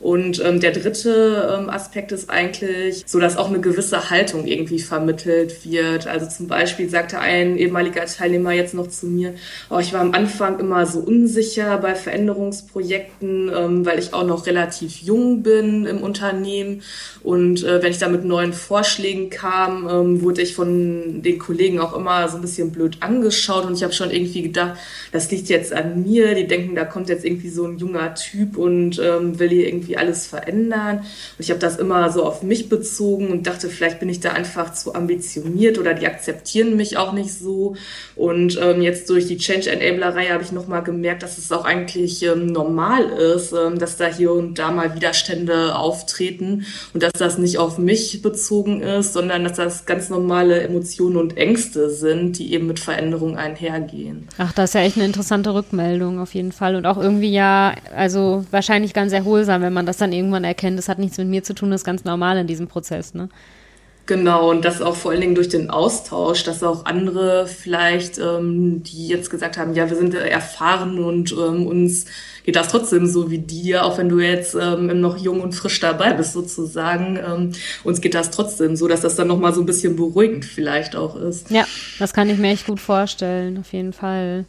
Und 0.00 0.38
der 0.38 0.72
dritte 0.72 1.68
Aspekt 1.68 2.10
ist 2.10 2.28
eigentlich 2.28 3.04
so, 3.06 3.20
dass 3.20 3.36
auch 3.36 3.48
eine 3.48 3.60
gewisse 3.60 4.10
Haltung 4.10 4.48
irgendwie 4.48 4.80
vermittelt 4.80 5.64
wird. 5.64 6.08
Also 6.08 6.26
zum 6.26 6.48
Beispiel 6.48 6.88
sagte 6.88 7.20
ein 7.20 7.31
ehemaliger 7.56 8.04
Teilnehmer 8.06 8.52
jetzt 8.52 8.74
noch 8.74 8.88
zu 8.88 9.06
mir, 9.06 9.34
oh, 9.70 9.78
ich 9.78 9.92
war 9.92 10.00
am 10.00 10.12
Anfang 10.12 10.58
immer 10.58 10.86
so 10.86 11.00
unsicher 11.00 11.78
bei 11.78 11.94
Veränderungsprojekten, 11.94 13.50
ähm, 13.54 13.86
weil 13.86 13.98
ich 13.98 14.14
auch 14.14 14.26
noch 14.26 14.46
relativ 14.46 15.02
jung 15.02 15.42
bin 15.42 15.86
im 15.86 16.02
Unternehmen. 16.02 16.82
Und 17.22 17.62
äh, 17.62 17.82
wenn 17.82 17.90
ich 17.90 17.98
da 17.98 18.08
mit 18.08 18.24
neuen 18.24 18.52
Vorschlägen 18.52 18.82
Vorschlägen 18.82 19.30
kam, 19.30 19.88
ähm, 19.88 20.22
wurde 20.22 20.42
ich 20.42 20.54
von 20.54 21.22
den 21.22 21.38
Kollegen 21.38 21.78
auch 21.78 21.94
immer 21.94 22.28
so 22.28 22.36
ein 22.36 22.42
bisschen 22.42 22.72
blöd 22.72 22.96
angeschaut 23.00 23.64
und 23.64 23.74
ich 23.74 23.82
habe 23.82 23.92
schon 23.92 24.10
irgendwie 24.10 24.42
gedacht, 24.42 24.78
das 25.12 25.30
liegt 25.30 25.48
jetzt 25.48 25.72
an 25.72 26.02
mir. 26.02 26.34
Die 26.34 26.46
denken, 26.46 26.74
da 26.74 26.84
kommt 26.84 27.08
jetzt 27.08 27.24
irgendwie 27.24 27.48
so 27.48 27.64
ein 27.64 27.78
junger 27.78 28.14
Typ 28.14 28.56
und 28.56 28.98
ähm, 28.98 29.38
will 29.38 29.50
hier 29.50 29.68
irgendwie 29.68 29.96
alles 29.96 30.26
verändern. 30.26 30.98
Und 30.98 31.38
ich 31.38 31.50
habe 31.50 31.60
das 31.60 31.76
immer 31.76 32.10
so 32.10 32.24
auf 32.24 32.42
mich 32.42 32.68
bezogen 32.68 33.28
und 33.28 33.46
dachte, 33.46 33.68
vielleicht 33.68 34.00
bin 34.00 34.08
ich 34.08 34.20
da 34.20 34.32
einfach 34.32 34.72
zu 34.72 34.94
ambitioniert 34.94 35.78
oder 35.78 35.94
die 35.94 36.06
akzeptieren 36.06 36.76
mich 36.76 36.96
auch 36.96 37.12
nicht 37.12 37.21
nicht 37.22 37.34
so. 37.34 37.76
Und 38.16 38.58
ähm, 38.60 38.82
jetzt 38.82 39.08
durch 39.10 39.26
die 39.26 39.36
Change 39.36 39.70
Enabler-Reihe 39.70 40.32
habe 40.32 40.42
ich 40.42 40.52
nochmal 40.52 40.82
gemerkt, 40.82 41.22
dass 41.22 41.38
es 41.38 41.50
auch 41.52 41.64
eigentlich 41.64 42.22
ähm, 42.22 42.46
normal 42.46 43.04
ist, 43.04 43.52
ähm, 43.52 43.78
dass 43.78 43.96
da 43.96 44.06
hier 44.06 44.32
und 44.32 44.58
da 44.58 44.70
mal 44.70 44.94
Widerstände 44.94 45.76
auftreten 45.76 46.66
und 46.92 47.02
dass 47.02 47.12
das 47.12 47.38
nicht 47.38 47.58
auf 47.58 47.78
mich 47.78 48.22
bezogen 48.22 48.82
ist, 48.82 49.12
sondern 49.12 49.44
dass 49.44 49.54
das 49.54 49.86
ganz 49.86 50.08
normale 50.08 50.60
Emotionen 50.60 51.16
und 51.16 51.36
Ängste 51.36 51.90
sind, 51.90 52.38
die 52.38 52.52
eben 52.52 52.66
mit 52.66 52.80
Veränderungen 52.80 53.36
einhergehen. 53.36 54.28
Ach, 54.38 54.52
das 54.52 54.70
ist 54.70 54.74
ja 54.74 54.80
echt 54.82 54.96
eine 54.96 55.06
interessante 55.06 55.54
Rückmeldung 55.54 56.18
auf 56.18 56.34
jeden 56.34 56.52
Fall 56.52 56.76
und 56.76 56.86
auch 56.86 56.98
irgendwie 56.98 57.32
ja, 57.32 57.74
also 57.94 58.44
wahrscheinlich 58.50 58.94
ganz 58.94 59.12
erholsam, 59.12 59.62
wenn 59.62 59.72
man 59.72 59.86
das 59.86 59.96
dann 59.96 60.12
irgendwann 60.12 60.44
erkennt. 60.44 60.78
Das 60.78 60.88
hat 60.88 60.98
nichts 60.98 61.18
mit 61.18 61.28
mir 61.28 61.42
zu 61.42 61.54
tun, 61.54 61.70
das 61.70 61.82
ist 61.82 61.84
ganz 61.84 62.04
normal 62.04 62.38
in 62.38 62.46
diesem 62.46 62.68
Prozess, 62.68 63.14
ne? 63.14 63.28
Genau, 64.06 64.50
und 64.50 64.64
das 64.64 64.82
auch 64.82 64.96
vor 64.96 65.12
allen 65.12 65.20
Dingen 65.20 65.36
durch 65.36 65.48
den 65.48 65.70
Austausch, 65.70 66.42
dass 66.42 66.62
auch 66.64 66.86
andere 66.86 67.46
vielleicht, 67.46 68.18
ähm, 68.18 68.82
die 68.82 69.06
jetzt 69.06 69.30
gesagt 69.30 69.56
haben, 69.56 69.74
ja, 69.74 69.88
wir 69.88 69.96
sind 69.96 70.14
erfahren 70.14 70.98
und 70.98 71.30
ähm, 71.32 71.66
uns 71.66 72.06
geht 72.44 72.56
das 72.56 72.66
trotzdem 72.66 73.06
so 73.06 73.30
wie 73.30 73.38
dir, 73.38 73.84
auch 73.84 73.98
wenn 73.98 74.08
du 74.08 74.18
jetzt 74.18 74.56
ähm, 74.60 75.00
noch 75.00 75.18
jung 75.18 75.40
und 75.40 75.52
frisch 75.52 75.78
dabei 75.78 76.14
bist 76.14 76.32
sozusagen. 76.32 77.16
Ähm, 77.16 77.52
uns 77.84 78.00
geht 78.00 78.14
das 78.14 78.32
trotzdem 78.32 78.74
so, 78.74 78.88
dass 78.88 79.02
das 79.02 79.14
dann 79.14 79.28
nochmal 79.28 79.54
so 79.54 79.60
ein 79.60 79.66
bisschen 79.66 79.94
beruhigend 79.94 80.44
vielleicht 80.44 80.96
auch 80.96 81.14
ist. 81.14 81.50
Ja, 81.50 81.64
das 82.00 82.12
kann 82.12 82.28
ich 82.28 82.38
mir 82.38 82.50
echt 82.50 82.66
gut 82.66 82.80
vorstellen, 82.80 83.58
auf 83.58 83.72
jeden 83.72 83.92
Fall. 83.92 84.46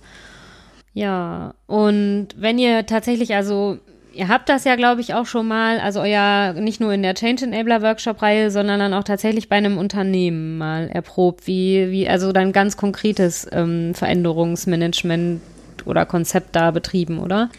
Ja, 0.95 1.53
und 1.67 2.29
wenn 2.35 2.57
ihr 2.57 2.87
tatsächlich 2.87 3.35
also 3.35 3.77
Ihr 4.13 4.27
habt 4.27 4.47
das 4.47 4.63
ja, 4.63 4.75
glaube 4.75 5.01
ich, 5.01 5.15
auch 5.15 5.25
schon 5.25 5.47
mal, 5.47 5.79
also 5.79 5.99
euer, 5.99 6.53
nicht 6.53 6.79
nur 6.79 6.93
in 6.93 7.01
der 7.01 7.15
Change 7.15 7.45
Enabler 7.45 7.81
Workshop-Reihe, 7.81 8.51
sondern 8.51 8.79
dann 8.79 8.93
auch 8.93 9.03
tatsächlich 9.03 9.49
bei 9.49 9.55
einem 9.55 9.79
Unternehmen 9.79 10.59
mal 10.59 10.87
erprobt, 10.89 11.47
wie, 11.47 11.89
wie 11.89 12.07
also 12.07 12.31
dann 12.31 12.51
ganz 12.51 12.77
konkretes 12.77 13.47
ähm, 13.51 13.95
Veränderungsmanagement 13.95 15.41
oder 15.85 16.05
Konzept 16.05 16.55
da 16.55 16.69
betrieben, 16.69 17.19
oder? 17.19 17.49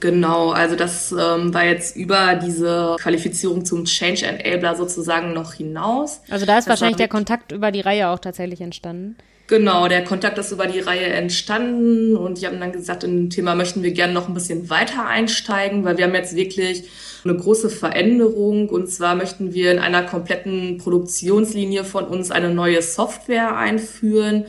Genau, 0.00 0.50
also 0.50 0.74
das 0.76 1.12
ähm, 1.12 1.54
war 1.54 1.64
jetzt 1.64 1.94
über 1.94 2.34
diese 2.34 2.96
Qualifizierung 2.98 3.64
zum 3.64 3.84
Change 3.84 4.26
Enabler 4.26 4.74
sozusagen 4.74 5.32
noch 5.32 5.52
hinaus. 5.54 6.22
Also 6.30 6.46
da 6.46 6.58
ist 6.58 6.66
das 6.66 6.70
wahrscheinlich 6.70 6.96
der 6.96 7.08
Kontakt 7.08 7.52
über 7.52 7.70
die 7.70 7.82
Reihe 7.82 8.08
auch 8.08 8.18
tatsächlich 8.18 8.60
entstanden. 8.60 9.16
Genau, 9.46 9.88
der 9.88 10.04
Kontakt 10.04 10.38
ist 10.38 10.52
über 10.52 10.66
die 10.66 10.80
Reihe 10.80 11.04
entstanden 11.04 12.16
und 12.16 12.40
die 12.40 12.46
haben 12.46 12.60
dann 12.60 12.72
gesagt, 12.72 13.04
in 13.04 13.14
dem 13.16 13.30
Thema 13.30 13.54
möchten 13.54 13.82
wir 13.82 13.92
gerne 13.92 14.14
noch 14.14 14.26
ein 14.26 14.32
bisschen 14.32 14.70
weiter 14.70 15.06
einsteigen, 15.06 15.84
weil 15.84 15.98
wir 15.98 16.06
haben 16.06 16.14
jetzt 16.14 16.34
wirklich 16.34 16.84
eine 17.24 17.36
große 17.36 17.68
Veränderung. 17.68 18.70
Und 18.70 18.88
zwar 18.88 19.14
möchten 19.14 19.52
wir 19.52 19.72
in 19.72 19.78
einer 19.78 20.02
kompletten 20.02 20.78
Produktionslinie 20.78 21.84
von 21.84 22.04
uns 22.06 22.30
eine 22.30 22.54
neue 22.54 22.80
Software 22.80 23.54
einführen, 23.56 24.46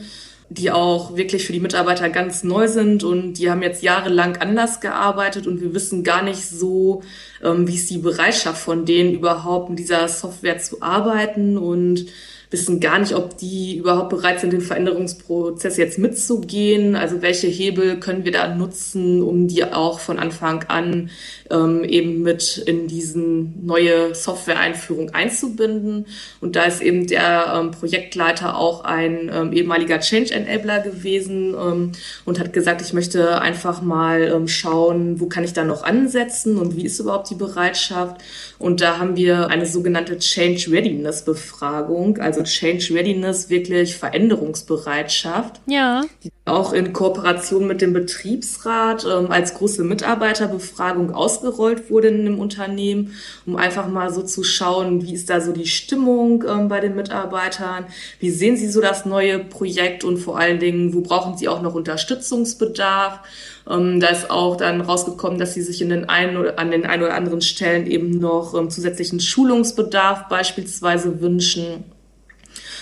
die 0.48 0.70
auch 0.70 1.14
wirklich 1.14 1.44
für 1.44 1.52
die 1.52 1.60
Mitarbeiter 1.60 2.08
ganz 2.08 2.42
neu 2.42 2.66
sind. 2.66 3.04
Und 3.04 3.34
die 3.34 3.50
haben 3.50 3.62
jetzt 3.62 3.82
jahrelang 3.82 4.38
anders 4.38 4.80
gearbeitet 4.80 5.46
und 5.46 5.60
wir 5.60 5.74
wissen 5.74 6.04
gar 6.04 6.22
nicht 6.22 6.48
so, 6.48 7.02
ähm, 7.44 7.68
wie 7.68 7.74
ist 7.74 7.90
die 7.90 7.98
Bereitschaft 7.98 8.62
von 8.62 8.86
denen 8.86 9.12
überhaupt 9.12 9.68
mit 9.68 9.78
dieser 9.78 10.08
Software 10.08 10.58
zu 10.58 10.80
arbeiten. 10.80 11.58
Und 11.58 12.06
wissen 12.50 12.80
gar 12.80 12.98
nicht, 12.98 13.14
ob 13.14 13.36
die 13.38 13.76
überhaupt 13.76 14.10
bereit 14.10 14.40
sind, 14.40 14.52
den 14.52 14.60
Veränderungsprozess 14.60 15.76
jetzt 15.76 15.98
mitzugehen. 15.98 16.94
Also 16.94 17.22
welche 17.22 17.48
Hebel 17.48 17.98
können 17.98 18.24
wir 18.24 18.32
da 18.32 18.54
nutzen, 18.54 19.22
um 19.22 19.48
die 19.48 19.64
auch 19.64 19.98
von 19.98 20.18
Anfang 20.18 20.64
an 20.68 21.10
ähm, 21.50 21.84
eben 21.84 22.22
mit 22.22 22.58
in 22.58 22.86
diesen 22.86 23.66
neue 23.66 24.14
Software-Einführung 24.14 25.10
einzubinden. 25.10 26.06
Und 26.40 26.56
da 26.56 26.64
ist 26.64 26.80
eben 26.80 27.06
der 27.06 27.52
ähm, 27.56 27.70
Projektleiter 27.72 28.56
auch 28.56 28.84
ein 28.84 29.30
ähm, 29.32 29.52
ehemaliger 29.52 30.00
Change 30.00 30.32
Enabler 30.32 30.80
gewesen 30.80 31.54
ähm, 31.54 31.92
und 32.24 32.38
hat 32.38 32.52
gesagt, 32.52 32.80
ich 32.80 32.92
möchte 32.92 33.40
einfach 33.40 33.82
mal 33.82 34.22
ähm, 34.22 34.48
schauen, 34.48 35.20
wo 35.20 35.26
kann 35.26 35.44
ich 35.44 35.52
da 35.52 35.64
noch 35.64 35.82
ansetzen 35.82 36.56
und 36.58 36.76
wie 36.76 36.84
ist 36.84 37.00
überhaupt 37.00 37.30
die 37.30 37.34
Bereitschaft. 37.34 38.20
Und 38.58 38.80
da 38.80 38.98
haben 38.98 39.16
wir 39.16 39.48
eine 39.48 39.66
sogenannte 39.66 40.18
Change 40.18 40.70
Readiness 40.70 41.24
Befragung, 41.24 42.18
also 42.36 42.42
Change 42.42 42.94
Readiness 42.94 43.48
wirklich 43.48 43.96
Veränderungsbereitschaft. 43.96 45.60
Ja. 45.66 46.04
Die 46.22 46.30
auch 46.46 46.72
in 46.72 46.92
Kooperation 46.92 47.66
mit 47.66 47.80
dem 47.80 47.92
Betriebsrat 47.92 49.04
ähm, 49.04 49.32
als 49.32 49.54
große 49.54 49.82
Mitarbeiterbefragung 49.82 51.12
ausgerollt 51.12 51.90
wurde 51.90 52.08
in 52.08 52.20
einem 52.20 52.38
Unternehmen, 52.38 53.16
um 53.46 53.56
einfach 53.56 53.88
mal 53.88 54.12
so 54.12 54.22
zu 54.22 54.44
schauen, 54.44 55.02
wie 55.02 55.12
ist 55.12 55.28
da 55.28 55.40
so 55.40 55.52
die 55.52 55.66
Stimmung 55.66 56.44
ähm, 56.48 56.68
bei 56.68 56.78
den 56.78 56.94
Mitarbeitern, 56.94 57.86
wie 58.20 58.30
sehen 58.30 58.56
sie 58.56 58.68
so 58.68 58.80
das 58.80 59.06
neue 59.06 59.40
Projekt 59.40 60.04
und 60.04 60.18
vor 60.18 60.38
allen 60.38 60.60
Dingen, 60.60 60.94
wo 60.94 61.00
brauchen 61.00 61.36
sie 61.36 61.48
auch 61.48 61.62
noch 61.62 61.74
Unterstützungsbedarf. 61.74 63.20
Ähm, 63.68 63.98
da 63.98 64.06
ist 64.08 64.30
auch 64.30 64.56
dann 64.56 64.80
rausgekommen, 64.80 65.40
dass 65.40 65.54
sie 65.54 65.62
sich 65.62 65.82
in 65.82 65.88
den 65.88 66.08
einen 66.08 66.36
oder, 66.36 66.60
an 66.60 66.70
den 66.70 66.86
ein 66.86 67.02
oder 67.02 67.14
anderen 67.14 67.40
Stellen 67.40 67.88
eben 67.88 68.20
noch 68.20 68.54
ähm, 68.54 68.70
zusätzlichen 68.70 69.18
Schulungsbedarf 69.18 70.28
beispielsweise 70.28 71.20
wünschen. 71.20 71.95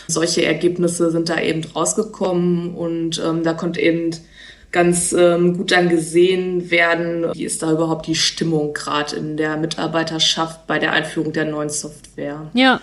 Solche 0.09 0.45
Ergebnisse 0.45 1.11
sind 1.11 1.29
da 1.29 1.41
eben 1.41 1.63
rausgekommen 1.65 2.75
und 2.75 3.23
ähm, 3.25 3.43
da 3.43 3.55
konnte 3.55 3.81
eben 3.81 4.11
ganz 4.73 5.13
ähm, 5.13 5.57
gut 5.57 5.71
dann 5.71 5.89
gesehen 5.89 6.71
werden, 6.71 7.27
wie 7.33 7.45
ist 7.45 7.63
da 7.63 7.71
überhaupt 7.71 8.07
die 8.07 8.17
Stimmung 8.17 8.75
gerade 8.75 9.15
in 9.17 9.37
der 9.37 9.57
Mitarbeiterschaft 9.57 10.67
bei 10.67 10.79
der 10.81 10.93
Einführung 10.93 11.33
der 11.33 11.45
neuen 11.45 11.69
Software. 11.69 12.51
Ja, 12.55 12.81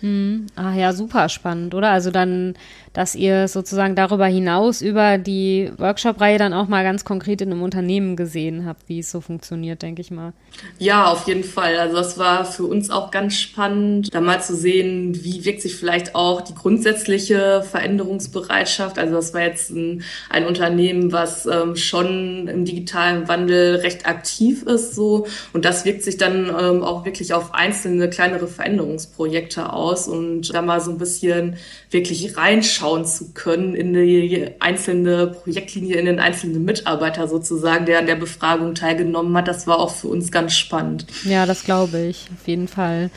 hm. 0.00 0.46
Ah 0.54 0.74
ja, 0.74 0.92
super 0.92 1.28
spannend, 1.28 1.74
oder? 1.74 1.90
Also 1.90 2.10
dann, 2.10 2.54
dass 2.98 3.14
ihr 3.14 3.48
sozusagen 3.48 3.94
darüber 3.94 4.26
hinaus 4.26 4.82
über 4.82 5.18
die 5.18 5.70
Workshop-Reihe 5.76 6.38
dann 6.38 6.52
auch 6.52 6.68
mal 6.68 6.84
ganz 6.84 7.04
konkret 7.04 7.40
in 7.40 7.52
einem 7.52 7.62
Unternehmen 7.62 8.16
gesehen 8.16 8.66
habt, 8.66 8.88
wie 8.88 9.00
es 9.00 9.10
so 9.10 9.20
funktioniert, 9.20 9.82
denke 9.82 10.00
ich 10.00 10.10
mal. 10.10 10.32
Ja, 10.78 11.06
auf 11.06 11.26
jeden 11.26 11.44
Fall. 11.44 11.78
Also 11.78 11.96
das 11.96 12.18
war 12.18 12.44
für 12.44 12.64
uns 12.64 12.90
auch 12.90 13.10
ganz 13.10 13.34
spannend, 13.34 14.14
da 14.14 14.20
mal 14.20 14.40
zu 14.40 14.54
sehen, 14.54 15.24
wie 15.24 15.44
wirkt 15.44 15.62
sich 15.62 15.76
vielleicht 15.76 16.14
auch 16.14 16.40
die 16.40 16.54
grundsätzliche 16.54 17.62
Veränderungsbereitschaft. 17.62 18.98
Also 18.98 19.14
das 19.14 19.34
war 19.34 19.42
jetzt 19.42 19.70
ein, 19.70 20.02
ein 20.30 20.46
Unternehmen, 20.46 21.12
was 21.12 21.46
ähm, 21.46 21.76
schon 21.76 22.48
im 22.48 22.64
digitalen 22.64 23.28
Wandel 23.28 23.76
recht 23.76 24.06
aktiv 24.06 24.62
ist, 24.62 24.94
so. 24.94 25.26
Und 25.52 25.64
das 25.64 25.84
wirkt 25.84 26.02
sich 26.02 26.16
dann 26.16 26.46
ähm, 26.48 26.82
auch 26.82 27.04
wirklich 27.04 27.34
auf 27.34 27.54
einzelne 27.54 28.10
kleinere 28.10 28.48
Veränderungsprojekte 28.48 29.72
aus 29.72 29.88
aus 29.88 30.08
und 30.08 30.52
da 30.54 30.62
mal 30.62 30.80
so 30.80 30.90
ein 30.90 30.98
bisschen 30.98 31.56
wirklich 31.90 32.36
reinschauen 32.36 32.87
zu 33.04 33.32
können 33.34 33.74
in 33.74 33.92
die 33.92 34.48
einzelne 34.60 35.28
Projektlinie, 35.28 35.96
in 35.96 36.06
den 36.06 36.20
einzelnen 36.20 36.64
Mitarbeiter 36.64 37.28
sozusagen, 37.28 37.86
der 37.86 37.98
an 37.98 38.06
der 38.06 38.16
Befragung 38.16 38.74
teilgenommen 38.74 39.36
hat. 39.36 39.48
Das 39.48 39.66
war 39.66 39.78
auch 39.78 39.90
für 39.90 40.08
uns 40.08 40.32
ganz 40.32 40.54
spannend. 40.54 41.06
Ja, 41.24 41.46
das 41.46 41.64
glaube 41.64 41.98
ich, 41.98 42.28
auf 42.34 42.48
jeden 42.48 42.68
Fall. 42.68 43.10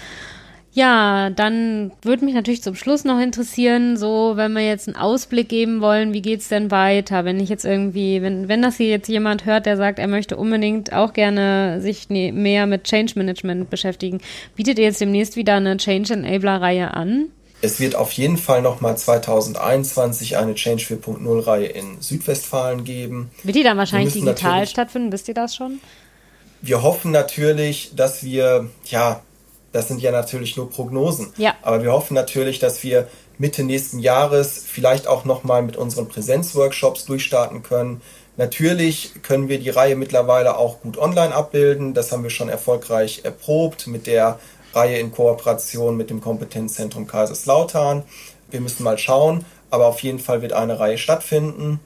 Ja, 0.73 1.29
dann 1.31 1.91
würde 2.01 2.23
mich 2.23 2.33
natürlich 2.33 2.63
zum 2.63 2.75
Schluss 2.75 3.03
noch 3.03 3.19
interessieren, 3.19 3.97
so 3.97 4.33
wenn 4.37 4.53
wir 4.53 4.65
jetzt 4.65 4.87
einen 4.87 4.95
Ausblick 4.95 5.49
geben 5.49 5.81
wollen, 5.81 6.13
wie 6.13 6.21
geht's 6.21 6.47
denn 6.47 6.71
weiter? 6.71 7.25
Wenn 7.25 7.41
ich 7.41 7.49
jetzt 7.49 7.65
irgendwie, 7.65 8.21
wenn, 8.21 8.47
wenn 8.47 8.61
das 8.61 8.77
hier 8.77 8.87
jetzt 8.87 9.09
jemand 9.09 9.45
hört, 9.45 9.65
der 9.65 9.75
sagt, 9.75 9.99
er 9.99 10.07
möchte 10.07 10.37
unbedingt 10.37 10.93
auch 10.93 11.11
gerne 11.11 11.81
sich 11.81 12.09
ne, 12.09 12.31
mehr 12.31 12.67
mit 12.67 12.85
Change 12.85 13.13
Management 13.17 13.69
beschäftigen, 13.69 14.21
bietet 14.55 14.79
ihr 14.79 14.85
jetzt 14.85 15.01
demnächst 15.01 15.35
wieder 15.35 15.55
eine 15.55 15.75
Change 15.75 16.13
Enabler 16.13 16.61
Reihe 16.61 16.93
an? 16.93 17.27
Es 17.61 17.79
wird 17.79 17.95
auf 17.95 18.11
jeden 18.13 18.37
Fall 18.37 18.61
nochmal 18.61 18.97
2021 18.97 20.37
eine 20.37 20.55
Change 20.55 20.83
4.0 20.83 21.45
Reihe 21.45 21.67
in 21.67 22.01
Südwestfalen 22.01 22.83
geben. 22.83 23.29
Wird 23.43 23.55
die 23.55 23.63
dann 23.63 23.77
wahrscheinlich 23.77 24.13
digital 24.13 24.67
stattfinden? 24.67 25.11
Wisst 25.11 25.27
ihr 25.27 25.35
das 25.35 25.55
schon? 25.55 25.79
Wir 26.61 26.81
hoffen 26.81 27.11
natürlich, 27.11 27.91
dass 27.95 28.23
wir, 28.23 28.67
ja, 28.85 29.21
das 29.71 29.87
sind 29.87 30.01
ja 30.01 30.11
natürlich 30.11 30.57
nur 30.57 30.69
Prognosen. 30.69 31.33
Ja. 31.37 31.55
Aber 31.61 31.83
wir 31.83 31.91
hoffen 31.91 32.13
natürlich, 32.13 32.59
dass 32.59 32.83
wir 32.83 33.07
Mitte 33.37 33.63
nächsten 33.63 33.99
Jahres 33.99 34.63
vielleicht 34.65 35.07
auch 35.07 35.25
nochmal 35.25 35.61
mit 35.61 35.77
unseren 35.77 36.07
Präsenzworkshops 36.07 37.05
durchstarten 37.05 37.63
können. 37.63 38.01
Natürlich 38.37 39.13
können 39.23 39.49
wir 39.49 39.59
die 39.59 39.69
Reihe 39.69 39.95
mittlerweile 39.95 40.57
auch 40.57 40.81
gut 40.81 40.97
online 40.97 41.33
abbilden. 41.33 41.93
Das 41.93 42.11
haben 42.11 42.23
wir 42.23 42.29
schon 42.29 42.49
erfolgreich 42.49 43.21
erprobt 43.23 43.87
mit 43.87 44.07
der 44.07 44.39
Reihe 44.73 44.99
in 44.99 45.11
Kooperation 45.11 45.97
mit 45.97 46.09
dem 46.09 46.21
Kompetenzzentrum 46.21 47.07
Kaiserslautern. 47.07 48.03
Wir 48.49 48.61
müssen 48.61 48.83
mal 48.83 48.97
schauen, 48.97 49.45
aber 49.69 49.87
auf 49.87 50.01
jeden 50.01 50.19
Fall 50.19 50.41
wird 50.41 50.53
eine 50.53 50.79
Reihe 50.79 50.97
stattfinden. 50.97 51.79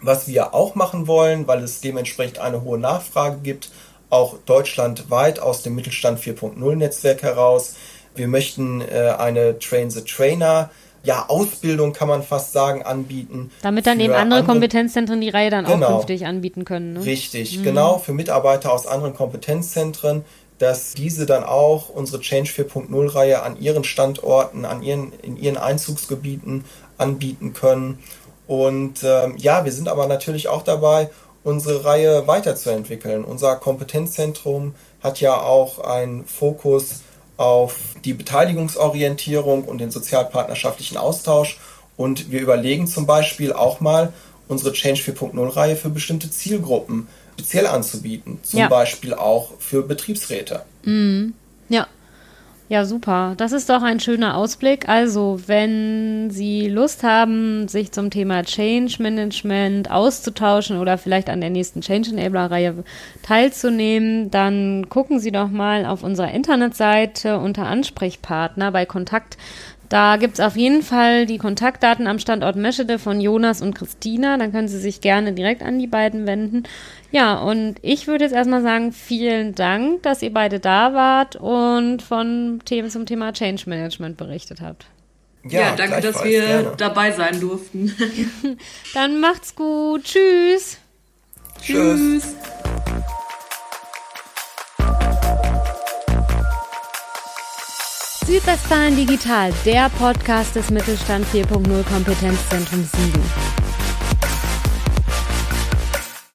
Was 0.00 0.28
wir 0.28 0.54
auch 0.54 0.74
machen 0.74 1.06
wollen, 1.06 1.46
weil 1.46 1.62
es 1.62 1.80
dementsprechend 1.80 2.38
eine 2.38 2.62
hohe 2.62 2.78
Nachfrage 2.78 3.38
gibt, 3.42 3.70
auch 4.10 4.36
deutschlandweit 4.46 5.40
aus 5.40 5.62
dem 5.62 5.74
Mittelstand 5.74 6.20
4.0 6.20 6.76
Netzwerk 6.76 7.22
heraus. 7.22 7.74
Wir 8.14 8.28
möchten 8.28 8.80
äh, 8.80 9.14
eine 9.18 9.58
Train 9.58 9.90
the 9.90 10.02
Trainer 10.02 10.70
ja, 11.04 11.26
Ausbildung 11.28 11.92
kann 11.92 12.08
man 12.08 12.22
fast 12.22 12.52
sagen, 12.52 12.82
anbieten. 12.82 13.50
Damit 13.62 13.86
dann 13.86 14.00
eben 14.00 14.12
andere, 14.12 14.40
andere, 14.40 14.44
Kompetenzzentren 14.44 15.20
die 15.20 15.28
Reihe 15.28 15.50
dann 15.50 15.64
genau, 15.64 15.86
auch 15.86 15.90
künftig 15.98 16.26
anbieten 16.26 16.64
können. 16.64 16.94
Ne? 16.94 17.04
Richtig, 17.04 17.58
mhm. 17.58 17.62
genau, 17.62 17.98
für 17.98 18.12
Mitarbeiter 18.12 18.72
aus 18.72 18.86
anderen 18.86 19.14
Kompetenzzentren, 19.14 20.24
dass 20.58 20.94
diese 20.94 21.26
dann 21.26 21.44
auch 21.44 21.88
unsere 21.88 22.20
Change 22.20 22.50
4.0 22.50 23.14
Reihe 23.14 23.42
an 23.42 23.60
ihren 23.60 23.84
Standorten, 23.84 24.64
an 24.64 24.82
ihren, 24.82 25.12
in 25.22 25.36
ihren 25.36 25.56
Einzugsgebieten 25.56 26.64
anbieten 26.96 27.54
können. 27.54 28.00
Und 28.46 29.04
ähm, 29.04 29.36
ja, 29.36 29.64
wir 29.64 29.72
sind 29.72 29.88
aber 29.88 30.06
natürlich 30.06 30.48
auch 30.48 30.62
dabei, 30.62 31.10
unsere 31.44 31.84
Reihe 31.84 32.26
weiterzuentwickeln. 32.26 33.24
Unser 33.24 33.56
Kompetenzzentrum 33.56 34.74
hat 35.00 35.20
ja 35.20 35.40
auch 35.40 35.78
einen 35.78 36.24
Fokus 36.24 37.02
auf 37.36 37.76
die 38.04 38.14
Beteiligungsorientierung 38.14 39.64
und 39.64 39.78
den 39.78 39.90
sozialpartnerschaftlichen 39.90 40.96
Austausch. 40.96 41.60
Und 41.96 42.30
wir 42.30 42.40
überlegen 42.40 42.86
zum 42.86 43.06
Beispiel 43.06 43.52
auch 43.52 43.80
mal, 43.80 44.12
unsere 44.48 44.72
Change 44.72 45.02
4.0 45.02 45.56
Reihe 45.56 45.76
für 45.76 45.90
bestimmte 45.90 46.30
Zielgruppen 46.30 47.06
speziell 47.38 47.68
anzubieten. 47.68 48.40
Zum 48.42 48.58
ja. 48.60 48.68
Beispiel 48.68 49.14
auch 49.14 49.52
für 49.60 49.82
Betriebsräte. 49.82 50.62
Mhm. 50.82 51.34
Ja. 51.68 51.86
Ja, 52.70 52.84
super. 52.84 53.32
Das 53.38 53.52
ist 53.52 53.70
doch 53.70 53.82
ein 53.82 53.98
schöner 53.98 54.36
Ausblick. 54.36 54.90
Also, 54.90 55.40
wenn 55.46 56.30
Sie 56.30 56.68
Lust 56.68 57.02
haben, 57.02 57.66
sich 57.66 57.92
zum 57.92 58.10
Thema 58.10 58.42
Change 58.42 59.02
Management 59.02 59.90
auszutauschen 59.90 60.78
oder 60.78 60.98
vielleicht 60.98 61.30
an 61.30 61.40
der 61.40 61.48
nächsten 61.48 61.80
Change 61.80 62.10
Enabler-Reihe 62.10 62.84
teilzunehmen, 63.22 64.30
dann 64.30 64.90
gucken 64.90 65.18
Sie 65.18 65.32
doch 65.32 65.48
mal 65.48 65.86
auf 65.86 66.02
unserer 66.02 66.30
Internetseite 66.32 67.38
unter 67.38 67.64
Ansprechpartner 67.66 68.70
bei 68.70 68.84
Kontakt 68.84 69.38
da 69.88 70.16
gibt 70.16 70.34
es 70.34 70.40
auf 70.40 70.56
jeden 70.56 70.82
Fall 70.82 71.24
die 71.26 71.38
Kontaktdaten 71.38 72.06
am 72.06 72.18
Standort 72.18 72.56
Meschede 72.56 72.98
von 72.98 73.20
Jonas 73.20 73.62
und 73.62 73.74
Christina. 73.74 74.36
Dann 74.36 74.52
können 74.52 74.68
Sie 74.68 74.78
sich 74.78 75.00
gerne 75.00 75.32
direkt 75.32 75.62
an 75.62 75.78
die 75.78 75.86
beiden 75.86 76.26
wenden. 76.26 76.64
Ja, 77.10 77.38
und 77.38 77.76
ich 77.80 78.06
würde 78.06 78.24
jetzt 78.24 78.34
erstmal 78.34 78.62
sagen, 78.62 78.92
vielen 78.92 79.54
Dank, 79.54 80.02
dass 80.02 80.22
ihr 80.22 80.32
beide 80.32 80.60
da 80.60 80.92
wart 80.92 81.36
und 81.36 82.02
von 82.02 82.60
Themen 82.64 82.90
zum 82.90 83.06
Thema 83.06 83.32
Change 83.32 83.62
Management 83.66 84.18
berichtet 84.18 84.60
habt. 84.60 84.86
Ja, 85.44 85.60
ja 85.60 85.76
danke, 85.76 86.00
dass 86.00 86.22
wir 86.22 86.42
gerne. 86.42 86.72
dabei 86.76 87.12
sein 87.12 87.40
durften. 87.40 87.94
Dann 88.94 89.20
macht's 89.20 89.54
gut. 89.54 90.04
Tschüss. 90.04 90.78
Tschüss. 91.62 92.24
Tschüss. 92.24 92.34
Südwestfalen 98.28 98.94
Digital, 98.94 99.54
der 99.64 99.88
Podcast 99.88 100.54
des 100.54 100.70
Mittelstand 100.70 101.24
4.0 101.32 101.82
Kompetenzzentrums 101.84 102.92
Siegen. 102.92 103.22